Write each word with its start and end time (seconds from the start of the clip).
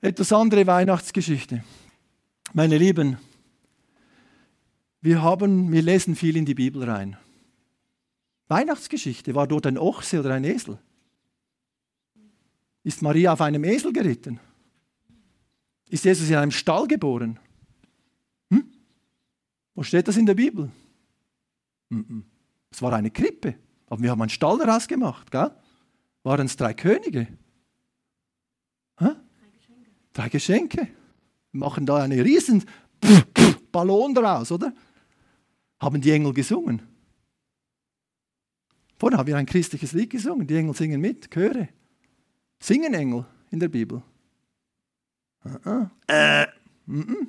Etwas 0.00 0.32
andere 0.32 0.66
Weihnachtsgeschichte. 0.66 1.64
Meine 2.52 2.76
Lieben, 2.78 3.18
wir, 5.00 5.22
haben, 5.22 5.72
wir 5.72 5.82
lesen 5.82 6.16
viel 6.16 6.36
in 6.36 6.44
die 6.44 6.54
Bibel 6.54 6.84
rein. 6.84 7.16
Weihnachtsgeschichte, 8.48 9.34
war 9.34 9.46
dort 9.46 9.66
ein 9.66 9.78
Ochse 9.78 10.20
oder 10.20 10.34
ein 10.34 10.44
Esel? 10.44 10.78
Ist 12.84 13.02
Maria 13.02 13.32
auf 13.32 13.40
einem 13.40 13.64
Esel 13.64 13.92
geritten? 13.92 14.38
Ist 15.88 16.04
Jesus 16.04 16.28
in 16.28 16.36
einem 16.36 16.50
Stall 16.52 16.86
geboren? 16.86 17.40
Hm? 18.50 18.70
Wo 19.74 19.82
steht 19.82 20.06
das 20.08 20.16
in 20.16 20.26
der 20.26 20.34
Bibel? 20.34 20.70
Es 22.70 22.82
war 22.82 22.92
eine 22.92 23.10
Krippe, 23.10 23.54
aber 23.86 24.02
wir 24.02 24.10
haben 24.10 24.22
einen 24.22 24.28
Stall 24.28 24.58
daraus 24.58 24.86
gemacht. 24.86 25.32
Waren 25.32 26.46
es 26.46 26.56
drei 26.56 26.74
Könige? 26.74 27.28
Hä? 28.98 29.10
Drei 30.16 30.30
Geschenke. 30.30 30.88
Wir 31.52 31.60
machen 31.60 31.84
da 31.84 32.02
einen 32.02 32.18
riesen 32.18 32.64
Ballon 33.70 34.14
daraus, 34.14 34.50
oder? 34.50 34.72
Haben 35.78 36.00
die 36.00 36.10
Engel 36.10 36.32
gesungen? 36.32 36.80
Vorhin 38.98 39.18
haben 39.18 39.26
wir 39.26 39.36
ein 39.36 39.44
christliches 39.44 39.92
Lied 39.92 40.08
gesungen. 40.08 40.46
Die 40.46 40.56
Engel 40.56 40.74
singen 40.74 41.02
mit, 41.02 41.30
Chöre. 41.30 41.68
Singen 42.58 42.94
Engel 42.94 43.26
in 43.50 43.60
der 43.60 43.68
Bibel? 43.68 44.02
Uh 45.44 45.90
-uh. 46.08 46.48
Mm 46.86 47.28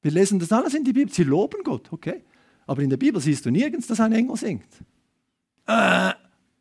wir 0.00 0.12
lesen 0.12 0.38
das 0.38 0.52
alles 0.52 0.72
in 0.72 0.84
die 0.84 0.92
Bibel. 0.92 1.12
Sie 1.12 1.24
loben 1.24 1.62
Gott, 1.64 1.92
okay. 1.92 2.22
Aber 2.66 2.80
in 2.80 2.88
der 2.88 2.96
Bibel 2.96 3.20
siehst 3.20 3.44
du 3.44 3.50
nirgends, 3.50 3.88
dass 3.88 4.00
ein 4.00 4.12
Engel 4.12 4.36
singt. 4.36 4.68
Äh. 5.66 6.12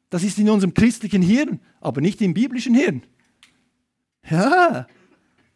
Das 0.10 0.24
ist 0.24 0.40
in 0.40 0.50
unserem 0.50 0.74
christlichen 0.74 1.22
Hirn, 1.22 1.60
aber 1.80 2.02
nicht 2.02 2.22
im 2.22 2.34
biblischen 2.34 2.74
Hirn. 2.74 3.04
Ja, 4.30 4.88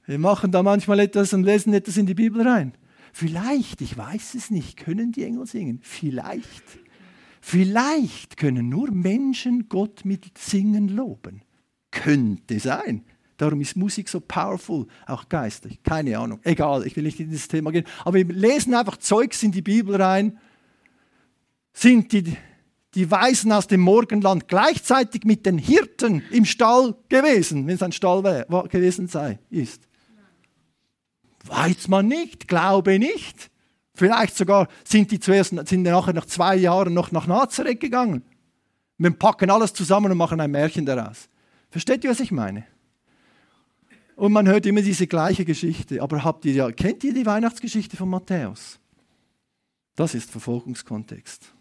wir 0.09 0.18
machen 0.18 0.52
da 0.52 0.63
manchmal 0.63 1.02
etwas 1.02 1.34
und 1.34 1.44
lesen 1.44 1.72
etwas 1.72 1.95
in 1.95 2.08
die 2.08 2.15
Bibel 2.15 2.41
rein. 2.41 2.74
Vielleicht, 3.13 3.79
ich 3.79 3.96
weiß 3.96 4.34
es 4.34 4.49
nicht, 4.49 4.76
können 4.76 5.12
die 5.12 5.24
Engel 5.24 5.46
singen. 5.46 5.82
Vielleicht. 5.84 6.63
Vielleicht 7.41 8.35
können 8.35 8.70
nur 8.70 8.90
Menschen 8.90 9.70
Gott 9.70 10.05
mit 10.05 10.35
Singen 10.35 10.87
loben. 10.87 11.43
Könnte 11.91 12.60
sein. 12.60 13.04
Darum 13.37 13.62
ist 13.62 13.77
Musik 13.77 14.10
so 14.10 14.20
powerful, 14.20 14.87
auch 15.05 15.30
geistlich. 15.30 15.84
Keine 15.84 16.18
Ahnung. 16.18 16.40
Egal, 16.41 16.87
ich 16.87 16.96
will 16.96 17.04
nicht 17.04 17.20
in 17.20 17.30
dieses 17.30 17.48
Thema 17.48 17.71
gehen. 17.71 17.85
Aber 18.04 18.18
wir 18.18 18.26
lesen 18.26 18.74
einfach 18.74 18.98
Zeugs 18.98 19.43
in 19.43 19.52
die 19.52 19.62
Bibel 19.62 19.96
rein. 20.02 20.40
Sind 21.71 22.12
die, 22.13 22.35
die 22.96 23.12
Weisen 23.12 23.52
aus 23.52 23.68
dem 23.68 23.82
Morgenland 23.82 24.48
gleichzeitig 24.48 25.24
mit 25.26 25.46
den 25.46 25.60
Hirten 25.60 26.24
im 26.32 26.46
Stall 26.46 26.96
gewesen, 27.10 27.68
wenn 27.68 27.76
es 27.76 27.84
ein 27.84 27.91
Stall 27.91 28.24
war, 28.24 28.68
gewesen 28.68 29.07
sei, 29.07 29.37
ist? 29.52 29.87
Weiß 31.45 31.87
man 31.87 32.07
nicht, 32.07 32.48
glaube 32.48 32.99
nicht. 32.99 33.49
Vielleicht 33.93 34.35
sogar 34.35 34.68
sind 34.84 35.12
die 35.12 35.20
zuerst, 35.20 35.55
sind 35.68 35.84
nachher 35.84 36.13
nach 36.13 36.26
zwei 36.26 36.55
Jahren 36.55 36.93
noch 36.93 37.12
nach 37.12 37.27
Nazareth 37.27 37.79
gegangen. 37.79 38.23
Wir 38.98 39.12
packen 39.12 39.49
alles 39.49 39.73
zusammen 39.73 40.12
und 40.12 40.18
machen 40.18 40.40
ein 40.40 40.51
Märchen 40.51 40.85
daraus. 40.85 41.29
Versteht 41.70 42.04
ihr, 42.04 42.09
was 42.09 42.20
ich 42.20 42.31
meine? 42.31 42.65
Und 44.15 44.34
man 44.34 44.48
hört 44.48 44.65
immer 44.65 44.81
diese 44.81 45.07
gleiche 45.07 45.46
Geschichte. 45.46 46.01
Aber 46.01 46.23
habt 46.23 46.43
ihr 46.43 46.54
ja, 46.54 46.71
kennt 46.71 47.04
ihr 47.05 47.13
die 47.13 47.26
Weihnachtsgeschichte 47.26 47.96
von 47.96 48.09
Matthäus? 48.09 48.79
Das 49.96 50.13
ist 50.13 50.29
Verfolgungskontext, 50.29 51.53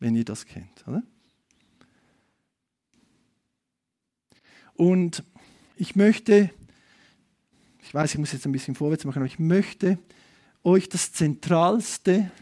wenn 0.00 0.16
ihr 0.16 0.24
das 0.24 0.46
kennt. 0.46 0.86
Oder? 0.86 1.02
Und 4.74 5.22
ich 5.76 5.96
möchte 5.96 6.50
ich 7.86 7.94
weiß, 7.94 8.14
ich 8.14 8.18
muss 8.18 8.32
jetzt 8.32 8.44
ein 8.46 8.52
bisschen 8.52 8.74
vorwärts 8.74 9.04
machen, 9.04 9.18
aber 9.18 9.26
ich 9.26 9.38
möchte 9.38 9.98
euch 10.64 10.88
das 10.88 11.12
Zentralste 11.12 12.32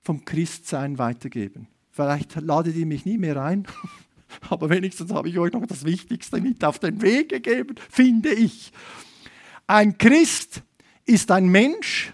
vom 0.00 0.24
Christsein 0.24 0.98
weitergeben. 0.98 1.68
Vielleicht 1.92 2.34
ladet 2.40 2.74
ihr 2.74 2.86
mich 2.86 3.04
nie 3.04 3.16
mehr 3.16 3.40
ein, 3.40 3.68
aber 4.50 4.70
wenigstens 4.70 5.12
habe 5.12 5.28
ich 5.28 5.38
euch 5.38 5.52
noch 5.52 5.66
das 5.66 5.84
Wichtigste 5.84 6.40
mit 6.40 6.64
auf 6.64 6.80
den 6.80 7.00
Weg 7.00 7.28
gegeben, 7.28 7.76
finde 7.90 8.30
ich. 8.30 8.72
Ein 9.68 9.98
Christ 9.98 10.62
ist 11.04 11.30
ein 11.30 11.48
Mensch, 11.48 12.12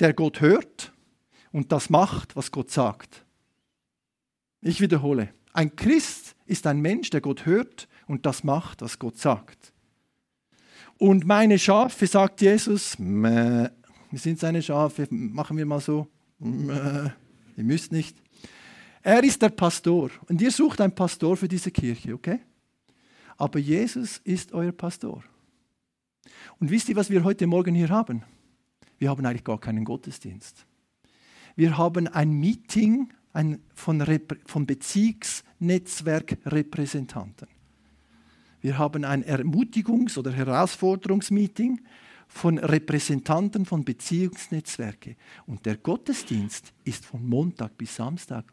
der 0.00 0.14
Gott 0.14 0.40
hört 0.40 0.92
und 1.52 1.70
das 1.70 1.88
macht, 1.88 2.34
was 2.34 2.50
Gott 2.50 2.72
sagt. 2.72 3.24
Ich 4.60 4.80
wiederhole, 4.80 5.32
ein 5.52 5.76
Christ 5.76 6.34
ist 6.46 6.66
ein 6.66 6.80
Mensch, 6.80 7.10
der 7.10 7.20
Gott 7.20 7.46
hört 7.46 7.86
und 8.08 8.26
das 8.26 8.42
macht, 8.42 8.82
was 8.82 8.98
Gott 8.98 9.18
sagt. 9.18 9.72
Und 10.98 11.24
meine 11.24 11.58
Schafe, 11.58 12.06
sagt 12.06 12.40
Jesus, 12.40 12.98
Mäh. 12.98 13.68
wir 14.10 14.18
sind 14.18 14.40
seine 14.40 14.62
Schafe, 14.62 15.06
machen 15.10 15.56
wir 15.56 15.64
mal 15.64 15.80
so, 15.80 16.08
Mäh. 16.40 17.10
ihr 17.56 17.64
müsst 17.64 17.92
nicht. 17.92 18.16
Er 19.02 19.22
ist 19.22 19.40
der 19.40 19.50
Pastor 19.50 20.10
und 20.28 20.42
ihr 20.42 20.50
sucht 20.50 20.80
einen 20.80 20.94
Pastor 20.94 21.36
für 21.36 21.46
diese 21.46 21.70
Kirche, 21.70 22.14
okay? 22.14 22.40
Aber 23.36 23.60
Jesus 23.60 24.18
ist 24.24 24.52
euer 24.52 24.72
Pastor. 24.72 25.22
Und 26.58 26.70
wisst 26.70 26.88
ihr, 26.88 26.96
was 26.96 27.08
wir 27.08 27.22
heute 27.22 27.46
Morgen 27.46 27.76
hier 27.76 27.90
haben? 27.90 28.24
Wir 28.98 29.10
haben 29.10 29.24
eigentlich 29.24 29.44
gar 29.44 29.60
keinen 29.60 29.84
Gottesdienst. 29.84 30.66
Wir 31.54 31.78
haben 31.78 32.08
ein 32.08 32.32
Meeting 32.32 33.12
ein, 33.32 33.62
von, 33.74 34.04
von 34.46 34.66
Beziehungsnetzwerkrepräsentanten. 34.66 37.46
Wir 38.60 38.78
haben 38.78 39.04
ein 39.04 39.24
Ermutigungs- 39.24 40.18
oder 40.18 40.32
Herausforderungsmeeting 40.32 41.80
von 42.26 42.58
Repräsentanten 42.58 43.64
von 43.64 43.84
Beziehungsnetzwerken. 43.84 45.16
Und 45.46 45.64
der 45.66 45.76
Gottesdienst 45.76 46.72
ist 46.84 47.06
von 47.06 47.26
Montag 47.26 47.78
bis 47.78 47.96
Samstag 47.96 48.52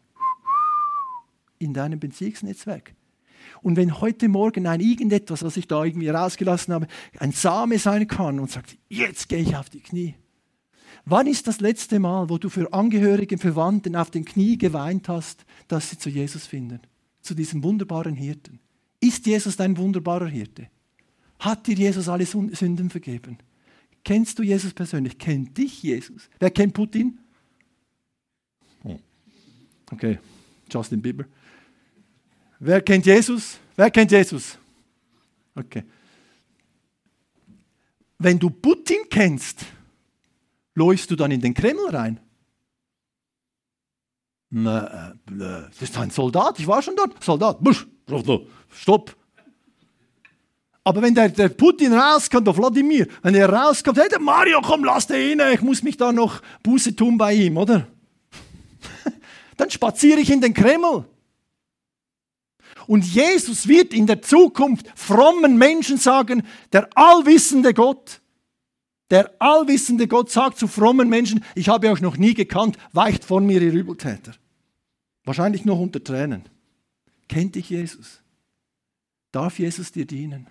in 1.60 1.74
deinem 1.74 2.00
Beziehungsnetzwerk. 2.00 2.96
Und 3.62 3.76
wenn 3.76 4.00
heute 4.02 4.28
Morgen 4.28 4.68
ein 4.68 4.80
irgendetwas, 4.80 5.44
was 5.44 5.58
ich 5.58 5.68
da 5.68 5.84
irgendwie 5.84 6.10
rausgelassen 6.10 6.74
habe, 6.74 6.88
ein 7.20 7.32
Same 7.32 7.78
sein 7.80 8.08
kann 8.08 8.40
und 8.40 8.50
sagt, 8.50 8.78
jetzt 8.90 9.30
gehe 9.30 9.40
ich 9.40 9.56
auf 9.56 9.70
die 9.70 9.82
Knie. 9.82 10.16
Wann 11.06 11.28
ist 11.28 11.48
das 11.48 11.60
letzte 11.60 12.00
Mal, 12.00 12.30
wo 12.30 12.40
du 12.40 12.50
für 12.50 12.74
Angehörige, 12.74 13.38
Verwandten 13.38 13.96
auf 13.96 14.10
den 14.10 14.26
Knie 14.26 14.58
geweint 14.58 15.08
hast, 15.08 15.46
dass 15.68 15.92
sie 15.92 16.00
zu 16.00 16.10
Jesus 16.10 16.48
finden? 16.48 16.80
Zu 17.22 17.36
diesem 17.36 17.64
wunderbaren 17.64 18.16
Hirten. 18.16 18.60
Ist 19.06 19.28
Jesus 19.28 19.56
dein 19.56 19.78
wunderbarer 19.78 20.28
Hirte? 20.28 20.68
Hat 21.38 21.68
dir 21.68 21.76
Jesus 21.76 22.10
alle 22.10 22.26
Sünden 22.26 22.90
vergeben? 22.90 23.38
Kennst 24.04 24.40
du 24.40 24.44
Jesus 24.44 24.74
persönlich? 24.74 25.18
Kennt 25.20 25.56
dich 25.56 25.84
Jesus? 25.84 26.28
Wer 26.40 26.50
kennt 26.50 26.74
Putin? 26.74 27.20
Okay, 29.92 30.18
Justin 30.72 31.02
Bieber. 31.02 31.26
Wer 32.60 32.82
kennt 32.82 33.06
Jesus? 33.06 33.60
Wer 33.76 33.92
kennt 33.92 34.12
Jesus? 34.12 34.58
Okay. 35.54 35.84
Wenn 38.18 38.40
du 38.40 38.50
Putin 38.50 39.04
kennst, 39.08 39.66
läufst 40.74 41.12
du 41.12 41.16
dann 41.16 41.30
in 41.30 41.42
den 41.42 41.54
Kreml 41.54 41.90
rein? 41.90 42.20
Na, 44.50 45.12
äh, 45.12 45.14
das 45.28 45.82
ist 45.82 45.98
ein 45.98 46.10
Soldat, 46.10 46.60
ich 46.60 46.66
war 46.66 46.82
schon 46.82 46.96
dort. 46.96 47.24
Soldat, 47.24 47.64
busch, 47.64 47.86
stopp. 48.76 49.16
Aber 50.84 51.02
wenn 51.02 51.16
der, 51.16 51.30
der 51.30 51.50
Putin 51.50 51.94
rauskommt, 51.94 52.46
der 52.46 52.56
Wladimir, 52.56 53.08
wenn 53.24 53.34
er 53.34 53.50
rauskommt, 53.50 53.98
hey, 53.98 54.08
der 54.08 54.20
Mario, 54.20 54.62
komm, 54.62 54.84
lass 54.84 55.08
den 55.08 55.42
rein, 55.42 55.54
ich 55.54 55.62
muss 55.62 55.82
mich 55.82 55.98
da 55.98 56.12
noch 56.12 56.42
Buße 56.62 56.96
tun 56.96 57.18
bei 57.18 57.34
ihm, 57.34 57.58
oder? 57.58 57.88
Dann 59.58 59.72
spaziere 59.72 60.20
ich 60.20 60.30
in 60.30 60.42
den 60.42 60.54
Kreml. 60.54 61.06
Und 62.86 63.04
Jesus 63.04 63.68
wird 63.68 63.96
in 63.96 64.06
der 64.06 64.22
Zukunft 64.22 64.86
frommen 64.96 65.58
Menschen 65.58 65.98
sagen, 65.98 66.44
der 66.72 66.88
allwissende 66.96 67.74
Gott, 67.74 68.22
der 69.10 69.34
allwissende 69.40 70.08
Gott 70.08 70.30
sagt 70.30 70.60
zu 70.60 70.68
frommen 70.68 71.10
Menschen, 71.10 71.44
ich 71.56 71.68
habe 71.68 71.90
euch 71.90 72.02
noch 72.02 72.18
nie 72.18 72.36
gekannt, 72.36 72.78
weicht 72.94 73.26
von 73.26 73.44
mir, 73.46 73.60
ihr 73.60 73.74
Übeltäter. 73.74 74.34
Wahrscheinlich 75.24 75.66
noch 75.66 75.80
unter 75.80 76.04
Tränen. 76.04 76.44
Kennt 77.28 77.56
dich 77.56 77.72
Jesus? 77.72 78.22
Darf 79.36 79.60
Jesus 79.60 79.92
dir 79.92 80.06
dienen? 80.06 80.48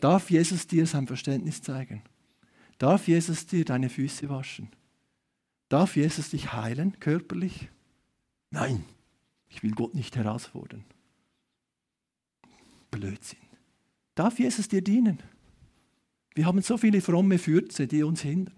Darf 0.00 0.30
Jesus 0.30 0.66
dir 0.66 0.86
sein 0.86 1.06
Verständnis 1.06 1.62
zeigen? 1.62 2.02
Darf 2.76 3.08
Jesus 3.08 3.46
dir 3.46 3.64
deine 3.64 3.88
Füße 3.88 4.28
waschen? 4.28 4.68
Darf 5.70 5.96
Jesus 5.96 6.28
dich 6.28 6.52
heilen 6.52 7.00
körperlich? 7.00 7.70
Nein, 8.50 8.84
ich 9.48 9.62
will 9.62 9.70
Gott 9.70 9.94
nicht 9.94 10.14
herausfordern. 10.14 10.84
Blödsinn. 12.90 13.38
Darf 14.14 14.38
Jesus 14.38 14.68
dir 14.68 14.82
dienen? 14.82 15.18
Wir 16.34 16.44
haben 16.44 16.60
so 16.60 16.76
viele 16.76 17.00
fromme 17.00 17.38
Fürze, 17.38 17.86
die 17.86 18.02
uns 18.02 18.20
hindern. 18.20 18.54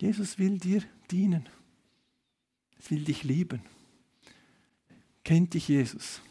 Jesus 0.00 0.38
will 0.38 0.58
dir 0.58 0.84
dienen. 1.10 1.48
Er 2.78 2.90
will 2.92 3.02
dich 3.02 3.24
lieben. 3.24 3.60
Kennt 5.24 5.54
dich 5.54 5.66
Jesus? 5.66 6.22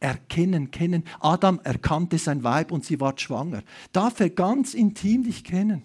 Erkennen, 0.00 0.70
kennen. 0.70 1.04
Adam 1.20 1.60
erkannte 1.64 2.18
sein 2.18 2.44
Weib 2.44 2.70
und 2.72 2.84
sie 2.84 3.00
war 3.00 3.18
schwanger. 3.18 3.62
Darf 3.92 4.20
er 4.20 4.30
ganz 4.30 4.74
intim 4.74 5.24
dich 5.24 5.44
kennen. 5.44 5.84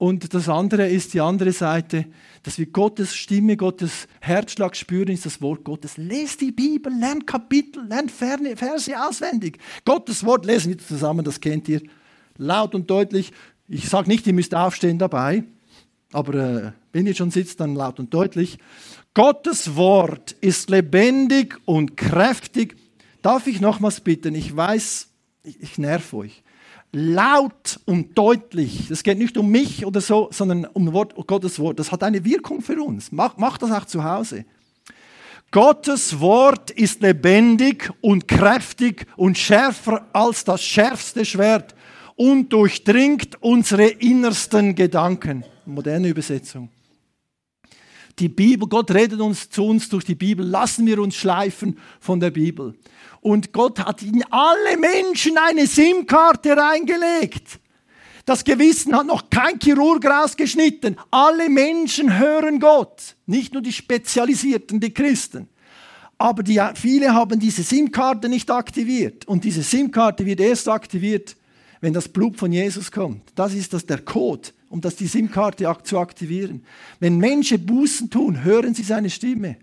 Und 0.00 0.32
das 0.32 0.48
andere 0.48 0.88
ist 0.88 1.12
die 1.12 1.20
andere 1.20 1.52
Seite, 1.52 2.06
dass 2.42 2.58
wir 2.58 2.64
Gottes 2.64 3.14
Stimme, 3.14 3.58
Gottes 3.58 4.08
Herzschlag 4.22 4.74
spüren, 4.74 5.10
ist 5.10 5.26
das 5.26 5.42
Wort 5.42 5.62
Gottes. 5.62 5.98
Lest 5.98 6.40
die 6.40 6.52
Bibel, 6.52 6.90
lernt 6.90 7.26
Kapitel, 7.26 7.86
lernt 7.86 8.10
Verse 8.10 8.98
auswendig. 8.98 9.58
Gottes 9.84 10.24
Wort 10.24 10.46
lesen 10.46 10.70
wir 10.70 10.78
zusammen, 10.78 11.22
das 11.22 11.38
kennt 11.38 11.68
ihr. 11.68 11.82
Laut 12.38 12.74
und 12.74 12.88
deutlich. 12.88 13.30
Ich 13.68 13.90
sage 13.90 14.08
nicht, 14.08 14.26
ihr 14.26 14.32
müsst 14.32 14.54
aufstehen 14.54 14.98
dabei, 14.98 15.44
aber 16.12 16.34
äh, 16.34 16.72
wenn 16.92 17.06
ihr 17.06 17.14
schon 17.14 17.30
sitzt, 17.30 17.60
dann 17.60 17.74
laut 17.74 17.98
und 17.98 18.12
deutlich. 18.12 18.58
Gottes 19.14 19.76
Wort 19.76 20.32
ist 20.40 20.70
lebendig 20.70 21.56
und 21.64 21.96
kräftig. 21.96 22.76
Darf 23.22 23.46
ich 23.46 23.60
nochmals 23.60 24.00
bitten? 24.00 24.34
Ich 24.34 24.54
weiß, 24.54 25.08
ich, 25.44 25.60
ich 25.60 25.78
nerv 25.78 26.12
euch 26.14 26.42
laut 26.92 27.80
und 27.84 28.16
deutlich. 28.16 28.90
Es 28.90 29.02
geht 29.02 29.18
nicht 29.18 29.36
um 29.36 29.50
mich 29.50 29.86
oder 29.86 30.00
so, 30.00 30.28
sondern 30.32 30.64
um 30.66 30.92
Wort, 30.92 31.14
Gottes 31.26 31.58
Wort. 31.58 31.78
Das 31.78 31.92
hat 31.92 32.02
eine 32.02 32.24
Wirkung 32.24 32.60
für 32.60 32.82
uns. 32.82 33.12
Mach, 33.12 33.36
mach 33.36 33.58
das 33.58 33.70
auch 33.70 33.84
zu 33.84 34.02
Hause. 34.02 34.44
Gottes 35.52 36.20
Wort 36.20 36.70
ist 36.70 37.02
lebendig 37.02 37.90
und 38.00 38.28
kräftig 38.28 39.06
und 39.16 39.36
schärfer 39.36 40.06
als 40.12 40.44
das 40.44 40.62
schärfste 40.62 41.24
Schwert 41.24 41.74
und 42.14 42.52
durchdringt 42.52 43.42
unsere 43.42 43.86
innersten 43.86 44.74
Gedanken. 44.74 45.44
Moderne 45.70 46.08
Übersetzung. 46.08 46.68
Die 48.18 48.28
Bibel, 48.28 48.68
Gott 48.68 48.90
redet 48.90 49.20
uns 49.20 49.48
zu 49.48 49.64
uns 49.64 49.88
durch 49.88 50.04
die 50.04 50.14
Bibel. 50.14 50.44
Lassen 50.46 50.86
wir 50.86 50.98
uns 50.98 51.14
schleifen 51.14 51.78
von 52.00 52.20
der 52.20 52.30
Bibel. 52.30 52.74
Und 53.20 53.52
Gott 53.52 53.78
hat 53.78 54.02
in 54.02 54.22
alle 54.30 54.76
Menschen 54.76 55.38
eine 55.38 55.66
SIM-Karte 55.66 56.56
reingelegt. 56.56 57.60
Das 58.26 58.44
Gewissen 58.44 58.94
hat 58.94 59.06
noch 59.06 59.30
kein 59.30 59.58
Chirurg 59.58 60.04
rausgeschnitten. 60.04 60.96
Alle 61.10 61.48
Menschen 61.48 62.18
hören 62.18 62.60
Gott, 62.60 63.16
nicht 63.26 63.54
nur 63.54 63.62
die 63.62 63.72
Spezialisierten, 63.72 64.80
die 64.80 64.92
Christen. 64.92 65.48
Aber 66.18 66.42
die, 66.42 66.60
viele 66.74 67.14
haben 67.14 67.40
diese 67.40 67.62
SIM-Karte 67.62 68.28
nicht 68.28 68.50
aktiviert. 68.50 69.26
Und 69.26 69.44
diese 69.44 69.62
SIM-Karte 69.62 70.26
wird 70.26 70.40
erst 70.40 70.68
aktiviert, 70.68 71.36
wenn 71.80 71.94
das 71.94 72.08
Blut 72.08 72.36
von 72.36 72.52
Jesus 72.52 72.92
kommt. 72.92 73.32
Das 73.34 73.54
ist 73.54 73.72
das 73.72 73.86
der 73.86 74.02
Code, 74.02 74.50
um 74.70 74.80
das 74.80 74.96
die 74.96 75.08
SIM-Karte 75.08 75.66
zu 75.82 75.98
aktivieren. 75.98 76.64
Wenn 77.00 77.18
Menschen 77.18 77.66
Bußen 77.66 78.08
tun, 78.08 78.44
hören 78.44 78.72
sie 78.72 78.84
seine 78.84 79.10
Stimme. 79.10 79.56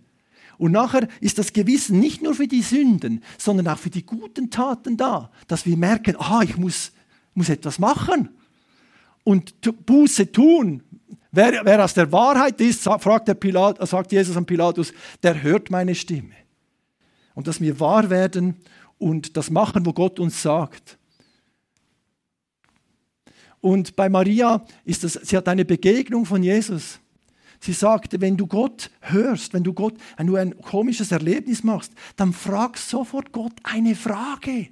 Und 0.57 0.74
nachher 0.74 1.07
ist 1.21 1.39
das 1.39 1.54
Gewissen 1.54 2.00
nicht 2.00 2.21
nur 2.21 2.36
für 2.36 2.48
die 2.48 2.62
Sünden, 2.62 3.24
sondern 3.38 3.69
auch 3.69 3.77
für 3.77 3.89
die 3.89 4.06
guten 4.06 4.50
Taten 4.50 4.98
da, 4.98 5.31
dass 5.48 5.65
wir 5.65 5.77
merken, 5.77 6.15
ah, 6.19 6.42
ich 6.44 6.57
muss, 6.57 6.92
muss 7.33 7.48
etwas 7.50 7.80
machen 7.80 8.30
und 9.24 9.54
Buße 9.86 10.31
tun. 10.31 10.83
Wer, 11.31 11.63
wer 11.63 11.83
aus 11.83 11.94
der 11.94 12.12
Wahrheit 12.12 12.59
ist, 12.59 12.83
fragt 12.83 13.30
der 13.30 13.36
Pilat, 13.36 13.86
sagt 13.88 14.12
Jesus 14.12 14.36
an 14.36 14.45
Pilatus, 14.45 14.94
der 15.24 15.42
hört 15.42 15.71
meine 15.71 15.95
Stimme. 15.95 16.33
Und 17.33 17.48
dass 17.48 17.62
wir 17.62 17.80
wahr 17.80 18.09
werden 18.09 18.56
und 18.98 19.38
das 19.38 19.50
machen, 19.50 19.86
wo 19.86 19.94
Gott 19.94 20.19
uns 20.19 20.42
sagt. 20.42 20.98
Und 23.62 23.95
bei 23.95 24.09
Maria 24.09 24.65
ist 24.86 25.04
das, 25.04 25.13
sie 25.13 25.36
hat 25.36 25.48
eine 25.48 25.65
Begegnung 25.65 26.25
von 26.25 26.44
Jesus. 26.44 27.00
Sie 27.59 27.74
sagte, 27.74 28.21
wenn 28.21 28.38
du 28.38 28.45
Gott 28.45 28.92
hörst, 29.01 29.54
wenn 29.54 29.63
du 29.63 29.74
Gott 29.74 29.95
wenn 30.15 30.27
du 30.27 30.36
ein 30.36 30.57
komisches 30.62 31.12
Erlebnis 31.12 31.63
machst, 31.63 31.92
dann 32.15 32.33
frag 32.33 32.77
sofort 32.77 33.31
Gott 33.31 33.54
eine 33.63 33.95
Frage. 33.95 34.68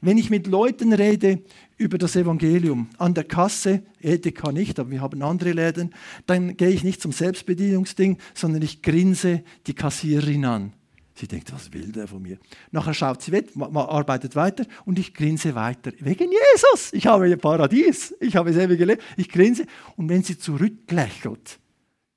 Wenn 0.00 0.16
ich 0.16 0.30
mit 0.30 0.46
Leuten 0.46 0.94
rede 0.94 1.42
über 1.76 1.98
das 1.98 2.16
Evangelium 2.16 2.88
an 2.96 3.12
der 3.12 3.24
Kasse, 3.24 3.82
Edeka 4.00 4.50
nicht, 4.50 4.78
aber 4.78 4.90
wir 4.90 5.02
haben 5.02 5.22
andere 5.22 5.52
Läden, 5.52 5.94
dann 6.24 6.56
gehe 6.56 6.70
ich 6.70 6.82
nicht 6.82 7.02
zum 7.02 7.12
Selbstbedienungsding, 7.12 8.16
sondern 8.34 8.62
ich 8.62 8.80
grinse 8.80 9.42
die 9.66 9.74
Kassiererin 9.74 10.46
an. 10.46 10.72
Sie 11.18 11.26
denkt, 11.26 11.50
was 11.50 11.72
will 11.72 11.92
der 11.92 12.06
von 12.06 12.20
mir? 12.20 12.38
Nachher 12.72 12.92
schaut 12.92 13.22
sie 13.22 13.32
weg, 13.32 13.48
arbeitet 13.56 14.36
weiter 14.36 14.66
und 14.84 14.98
ich 14.98 15.14
grinse 15.14 15.54
weiter. 15.54 15.92
Wegen 16.00 16.30
Jesus! 16.30 16.92
Ich 16.92 17.06
habe 17.06 17.24
ein 17.24 17.38
Paradies, 17.38 18.14
ich 18.20 18.36
habe 18.36 18.50
es 18.50 18.56
ewig 18.58 18.78
gelebt. 18.78 19.02
Ich 19.16 19.30
grinse 19.30 19.64
und 19.96 20.10
wenn 20.10 20.22
sie 20.22 20.36
zurücklächelt, 20.36 21.58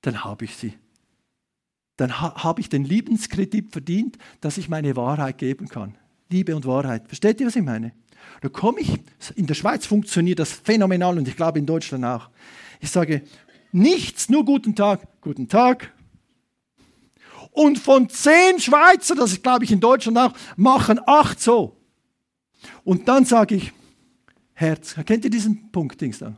dann 0.02 0.26
habe 0.26 0.44
ich 0.44 0.58
sie. 0.58 0.74
Dann 1.96 2.20
ha 2.20 2.44
habe 2.44 2.60
ich 2.60 2.68
den 2.68 2.84
Liebenskredit 2.84 3.72
verdient, 3.72 4.18
dass 4.42 4.58
ich 4.58 4.68
meine 4.68 4.98
Wahrheit 4.98 5.38
geben 5.38 5.70
kann. 5.70 5.98
Liebe 6.30 6.54
und 6.54 6.66
Wahrheit. 6.66 7.08
Versteht 7.08 7.40
ihr, 7.40 7.48
was 7.48 7.56
ich 7.56 7.64
meine? 7.64 7.94
Da 8.42 8.50
komme 8.50 8.82
ich, 8.82 9.00
in 9.36 9.48
der 9.48 9.54
Schweiz 9.54 9.86
funktioniert 9.86 10.40
das 10.40 10.52
phänomenal 10.52 11.18
und 11.18 11.28
ich 11.28 11.38
glaube 11.38 11.58
in 11.58 11.66
Deutschland 11.66 12.04
auch. 12.04 12.30
Ich 12.82 12.92
sage, 12.92 13.22
nichts, 13.72 14.28
nur 14.28 14.44
guten 14.44 14.76
Tag, 14.76 15.08
guten 15.22 15.48
Tag. 15.48 15.94
Und 17.52 17.80
von 17.80 18.10
zehn 18.10 18.60
Schweizer, 18.60 19.16
das 19.16 19.32
ist 19.32 19.44
glaube 19.44 19.66
ich 19.66 19.72
in 19.72 19.80
Deutschland 19.80 20.18
auch, 20.18 20.34
machen 20.56 21.00
acht 21.06 21.42
so. 21.42 21.76
Und 22.84 23.08
dann 23.08 23.26
sage 23.26 23.56
ich, 23.56 23.74
Herz, 24.54 24.96
kennt 25.06 25.24
ihr 25.24 25.32
diesen 25.32 25.72
Punkt, 25.72 26.00
Dings 26.02 26.20
da? 26.20 26.38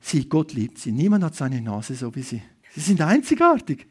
Sie, 0.00 0.28
Gott 0.28 0.52
liebt 0.52 0.78
sie. 0.78 0.92
Niemand 0.92 1.24
hat 1.24 1.34
seine 1.34 1.60
Nase 1.60 1.94
so 1.94 2.14
wie 2.14 2.22
sie. 2.22 2.42
Sie 2.74 2.80
sind 2.80 3.00
einzigartig. 3.00 3.86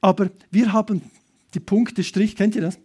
Aber 0.00 0.30
wir 0.50 0.72
haben 0.72 1.02
die 1.54 1.60
Punkte 1.60 2.04
Strich, 2.04 2.36
kennt 2.36 2.54
ihr 2.54 2.62
das? 2.62 2.78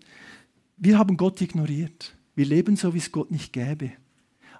Wir 0.77 0.97
haben 0.97 1.17
Gott 1.17 1.41
ignoriert. 1.41 2.15
Wir 2.35 2.45
leben 2.45 2.75
so, 2.75 2.93
wie 2.93 2.99
es 2.99 3.11
Gott 3.11 3.31
nicht 3.31 3.51
gäbe. 3.51 3.91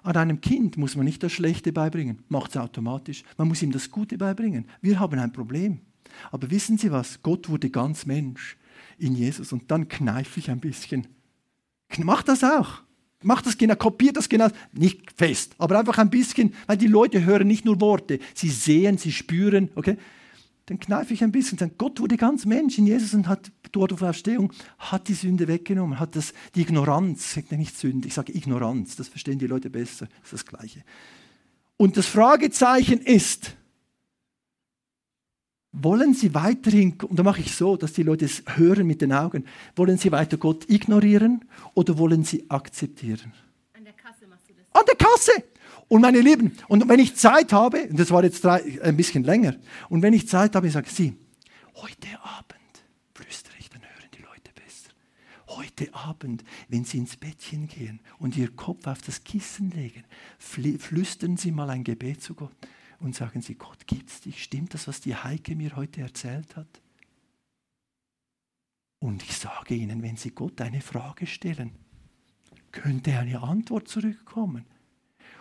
An 0.02 0.16
einem 0.16 0.40
Kind 0.40 0.76
muss 0.76 0.96
man 0.96 1.04
nicht 1.04 1.22
das 1.22 1.32
Schlechte 1.32 1.72
beibringen, 1.72 2.24
macht 2.28 2.50
es 2.50 2.56
automatisch. 2.56 3.22
Man 3.38 3.48
muss 3.48 3.62
ihm 3.62 3.70
das 3.70 3.90
Gute 3.90 4.18
beibringen. 4.18 4.66
Wir 4.80 4.98
haben 4.98 5.18
ein 5.18 5.32
Problem. 5.32 5.80
Aber 6.30 6.50
wissen 6.50 6.78
Sie 6.78 6.92
was? 6.92 7.22
Gott 7.22 7.48
wurde 7.48 7.70
ganz 7.70 8.06
Mensch 8.06 8.56
in 8.98 9.14
Jesus 9.14 9.52
und 9.52 9.70
dann 9.70 9.88
kneife 9.88 10.38
ich 10.40 10.50
ein 10.50 10.60
bisschen. 10.60 11.06
Mach 11.98 12.22
das 12.22 12.44
auch. 12.44 12.82
Mach 13.24 13.42
das 13.42 13.56
genau, 13.56 13.76
kopiert 13.76 14.16
das 14.16 14.28
genau, 14.28 14.48
nicht 14.72 15.12
fest, 15.12 15.54
aber 15.58 15.78
einfach 15.78 15.98
ein 15.98 16.10
bisschen, 16.10 16.54
weil 16.66 16.76
die 16.76 16.88
Leute 16.88 17.24
hören 17.24 17.46
nicht 17.46 17.64
nur 17.64 17.80
Worte, 17.80 18.18
sie 18.34 18.48
sehen, 18.48 18.98
sie 18.98 19.12
spüren, 19.12 19.70
okay? 19.76 19.96
dann 20.66 20.78
kneife 20.78 21.12
ich 21.12 21.24
ein 21.24 21.32
bisschen 21.32 21.58
sage, 21.58 21.72
Gott 21.76 22.00
wurde 22.00 22.16
ganz 22.16 22.44
Mensch 22.44 22.78
in 22.78 22.86
Jesus 22.86 23.14
und 23.14 23.26
hat 23.28 23.50
dort 23.72 23.92
auf 23.92 24.02
Auferstehung, 24.02 24.52
hat 24.78 25.08
die 25.08 25.14
Sünde 25.14 25.48
weggenommen, 25.48 25.98
hat 25.98 26.14
das, 26.14 26.32
die 26.54 26.62
Ignoranz, 26.62 27.36
ich 27.36 27.44
sage 27.44 27.56
nicht 27.56 27.76
Sünde, 27.76 28.08
ich 28.08 28.14
sage 28.14 28.34
Ignoranz, 28.34 28.96
das 28.96 29.08
verstehen 29.08 29.38
die 29.38 29.46
Leute 29.46 29.70
besser, 29.70 30.06
das 30.06 30.32
ist 30.32 30.32
das 30.32 30.46
Gleiche. 30.46 30.82
Und 31.76 31.96
das 31.96 32.06
Fragezeichen 32.06 33.00
ist, 33.00 33.56
wollen 35.72 36.12
Sie 36.14 36.34
weiterhin, 36.34 36.94
und 37.08 37.18
da 37.18 37.22
mache 37.22 37.40
ich 37.40 37.54
so, 37.54 37.76
dass 37.76 37.94
die 37.94 38.02
Leute 38.02 38.26
es 38.26 38.42
hören 38.46 38.86
mit 38.86 39.00
den 39.00 39.12
Augen, 39.12 39.46
wollen 39.74 39.96
Sie 39.96 40.12
weiter 40.12 40.36
Gott 40.36 40.68
ignorieren 40.68 41.44
oder 41.74 41.96
wollen 41.98 42.24
Sie 42.24 42.48
akzeptieren? 42.50 43.32
An 43.72 43.84
der 43.84 43.94
Kasse 43.94 44.26
machst 44.28 44.48
du 44.48 44.54
das. 44.54 44.66
An 44.78 44.86
der 44.86 44.96
Kasse! 44.96 45.32
Und 45.88 46.02
meine 46.02 46.20
Lieben, 46.20 46.56
und 46.68 46.88
wenn 46.88 47.00
ich 47.00 47.16
Zeit 47.16 47.52
habe, 47.52 47.88
und 47.88 47.98
das 47.98 48.10
war 48.10 48.22
jetzt 48.22 48.44
drei, 48.44 48.80
ein 48.82 48.96
bisschen 48.96 49.24
länger, 49.24 49.56
und 49.88 50.02
wenn 50.02 50.12
ich 50.12 50.28
Zeit 50.28 50.54
habe, 50.54 50.66
ich 50.66 50.72
sage 50.74 50.88
Sie, 50.90 51.14
heute 51.74 52.08
Abend, 52.22 52.84
flüstere 53.14 53.54
ich, 53.58 53.68
dann 53.70 53.82
hören 53.82 54.10
die 54.14 54.22
Leute 54.22 54.52
besser. 54.54 54.92
Heute 55.48 55.94
Abend, 55.94 56.44
wenn 56.68 56.84
Sie 56.84 56.98
ins 56.98 57.16
Bettchen 57.16 57.66
gehen 57.66 58.00
und 58.18 58.36
Ihr 58.36 58.54
Kopf 58.54 58.86
auf 58.86 59.02
das 59.02 59.24
Kissen 59.24 59.70
legen, 59.70 60.04
flüstern 60.38 61.36
Sie 61.36 61.50
mal 61.50 61.70
ein 61.70 61.84
Gebet 61.84 62.22
zu 62.22 62.34
Gott 62.34 62.52
und 63.02 63.14
sagen 63.14 63.42
Sie, 63.42 63.56
Gott 63.56 63.86
gibt's 63.86 64.20
dich? 64.20 64.42
Stimmt 64.42 64.74
das, 64.74 64.86
was 64.86 65.00
die 65.00 65.14
Heike 65.14 65.56
mir 65.56 65.76
heute 65.76 66.00
erzählt 66.00 66.56
hat? 66.56 66.80
Und 69.00 69.22
ich 69.24 69.36
sage 69.36 69.74
Ihnen, 69.74 70.02
wenn 70.02 70.16
Sie 70.16 70.30
Gott 70.30 70.60
eine 70.60 70.80
Frage 70.80 71.26
stellen, 71.26 71.72
könnte 72.70 73.18
eine 73.18 73.42
Antwort 73.42 73.88
zurückkommen. 73.88 74.64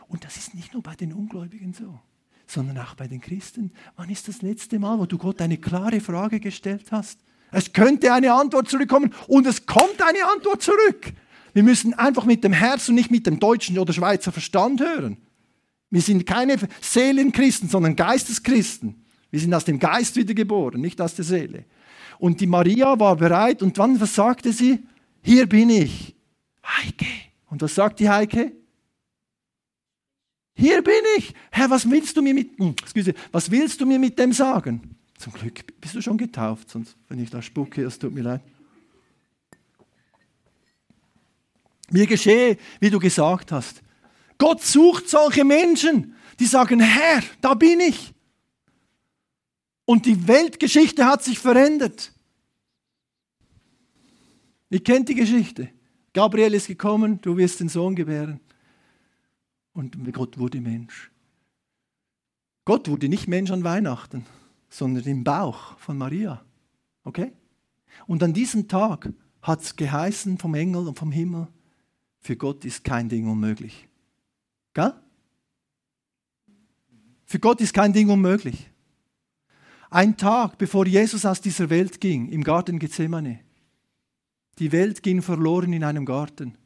Und 0.07 0.25
das 0.25 0.37
ist 0.37 0.55
nicht 0.55 0.73
nur 0.73 0.81
bei 0.81 0.95
den 0.95 1.13
Ungläubigen 1.13 1.73
so, 1.73 1.99
sondern 2.47 2.79
auch 2.79 2.95
bei 2.95 3.07
den 3.07 3.21
Christen. 3.21 3.71
Wann 3.95 4.09
ist 4.09 4.27
das 4.27 4.41
letzte 4.41 4.79
Mal, 4.79 4.97
wo 4.97 5.05
du 5.05 5.17
Gott 5.17 5.39
eine 5.41 5.57
klare 5.57 6.01
Frage 6.01 6.39
gestellt 6.39 6.91
hast? 6.91 7.19
Es 7.51 7.71
könnte 7.71 8.11
eine 8.11 8.33
Antwort 8.33 8.69
zurückkommen 8.69 9.13
und 9.27 9.45
es 9.45 9.65
kommt 9.65 10.01
eine 10.01 10.25
Antwort 10.33 10.63
zurück. 10.63 11.13
Wir 11.53 11.63
müssen 11.63 11.93
einfach 11.93 12.25
mit 12.25 12.43
dem 12.43 12.53
Herz 12.53 12.89
und 12.89 12.95
nicht 12.95 13.11
mit 13.11 13.27
dem 13.27 13.39
deutschen 13.39 13.77
oder 13.77 13.93
Schweizer 13.93 14.31
Verstand 14.31 14.81
hören. 14.81 15.17
Wir 15.91 16.01
sind 16.01 16.25
keine 16.25 16.57
Seelenchristen, 16.79 17.69
sondern 17.69 17.95
Geisteschristen. 17.95 19.05
Wir 19.29 19.39
sind 19.39 19.53
aus 19.53 19.65
dem 19.65 19.77
Geist 19.77 20.15
wiedergeboren, 20.15 20.81
nicht 20.81 20.99
aus 21.01 21.15
der 21.15 21.25
Seele. 21.25 21.65
Und 22.17 22.39
die 22.39 22.47
Maria 22.47 22.97
war 22.99 23.15
bereit 23.15 23.61
und 23.61 23.77
dann, 23.77 23.99
was 23.99 24.15
sagte 24.15 24.53
sie? 24.53 24.79
Hier 25.21 25.47
bin 25.47 25.69
ich. 25.69 26.15
Heike. 26.63 27.05
Und 27.49 27.61
was 27.61 27.75
sagt 27.75 27.99
die 27.99 28.09
Heike? 28.09 28.53
Hier 30.55 30.81
bin 30.81 30.93
ich. 31.17 31.33
Herr, 31.51 31.69
was 31.69 31.89
willst 31.89 32.15
du 32.15 32.21
mir 32.21 32.33
mit, 32.33 32.57
hm, 32.57 32.75
excuse, 32.81 33.13
was 33.31 33.49
willst 33.51 33.81
du 33.81 33.85
mir 33.85 33.99
mit 33.99 34.17
dem 34.17 34.31
sagen? 34.31 34.95
Zum 35.17 35.33
Glück 35.33 35.79
bist 35.79 35.95
du 35.95 36.01
schon 36.01 36.17
getauft, 36.17 36.69
sonst, 36.69 36.95
wenn 37.09 37.21
ich 37.21 37.29
da 37.29 37.41
spucke, 37.41 37.83
es 37.83 37.99
tut 37.99 38.13
mir 38.13 38.21
leid. 38.21 38.41
Mir 41.89 42.07
geschehe, 42.07 42.57
wie 42.79 42.89
du 42.89 42.99
gesagt 42.99 43.51
hast. 43.51 43.81
Gott 44.41 44.63
sucht 44.63 45.07
solche 45.07 45.45
Menschen, 45.45 46.15
die 46.39 46.47
sagen, 46.47 46.79
Herr, 46.79 47.21
da 47.41 47.53
bin 47.53 47.79
ich. 47.79 48.11
Und 49.85 50.07
die 50.07 50.27
Weltgeschichte 50.27 51.05
hat 51.05 51.23
sich 51.23 51.37
verändert. 51.37 52.11
Ihr 54.71 54.83
kennt 54.83 55.09
die 55.09 55.13
Geschichte. 55.13 55.69
Gabriel 56.11 56.55
ist 56.55 56.65
gekommen, 56.65 57.21
du 57.21 57.37
wirst 57.37 57.59
den 57.59 57.69
Sohn 57.69 57.95
gebären. 57.95 58.39
Und 59.73 59.95
Gott 60.11 60.39
wurde 60.39 60.59
Mensch. 60.59 61.11
Gott 62.65 62.89
wurde 62.89 63.09
nicht 63.09 63.27
Mensch 63.27 63.51
an 63.51 63.63
Weihnachten, 63.63 64.25
sondern 64.69 65.03
im 65.03 65.23
Bauch 65.23 65.77
von 65.77 65.99
Maria. 65.99 66.43
Okay? 67.03 67.31
Und 68.07 68.23
an 68.23 68.33
diesem 68.33 68.67
Tag 68.67 69.13
hat 69.43 69.61
es 69.61 69.75
geheißen 69.75 70.39
vom 70.39 70.55
Engel 70.55 70.87
und 70.87 70.97
vom 70.97 71.11
Himmel, 71.11 71.47
für 72.21 72.35
Gott 72.35 72.65
ist 72.65 72.83
kein 72.83 73.07
Ding 73.07 73.29
unmöglich. 73.29 73.87
Gell? 74.73 74.93
Für 77.25 77.39
Gott 77.39 77.61
ist 77.61 77.73
kein 77.73 77.93
Ding 77.93 78.09
unmöglich. 78.09 78.69
Ein 79.89 80.17
Tag, 80.17 80.57
bevor 80.57 80.85
Jesus 80.85 81.25
aus 81.25 81.41
dieser 81.41 81.69
Welt 81.69 81.99
ging, 81.99 82.29
im 82.29 82.43
Garten 82.43 82.79
Gethsemane. 82.79 83.39
Die 84.59 84.71
Welt 84.71 85.03
ging 85.03 85.21
verloren 85.21 85.73
in 85.73 85.83
einem 85.83 86.05
Garten 86.05 86.57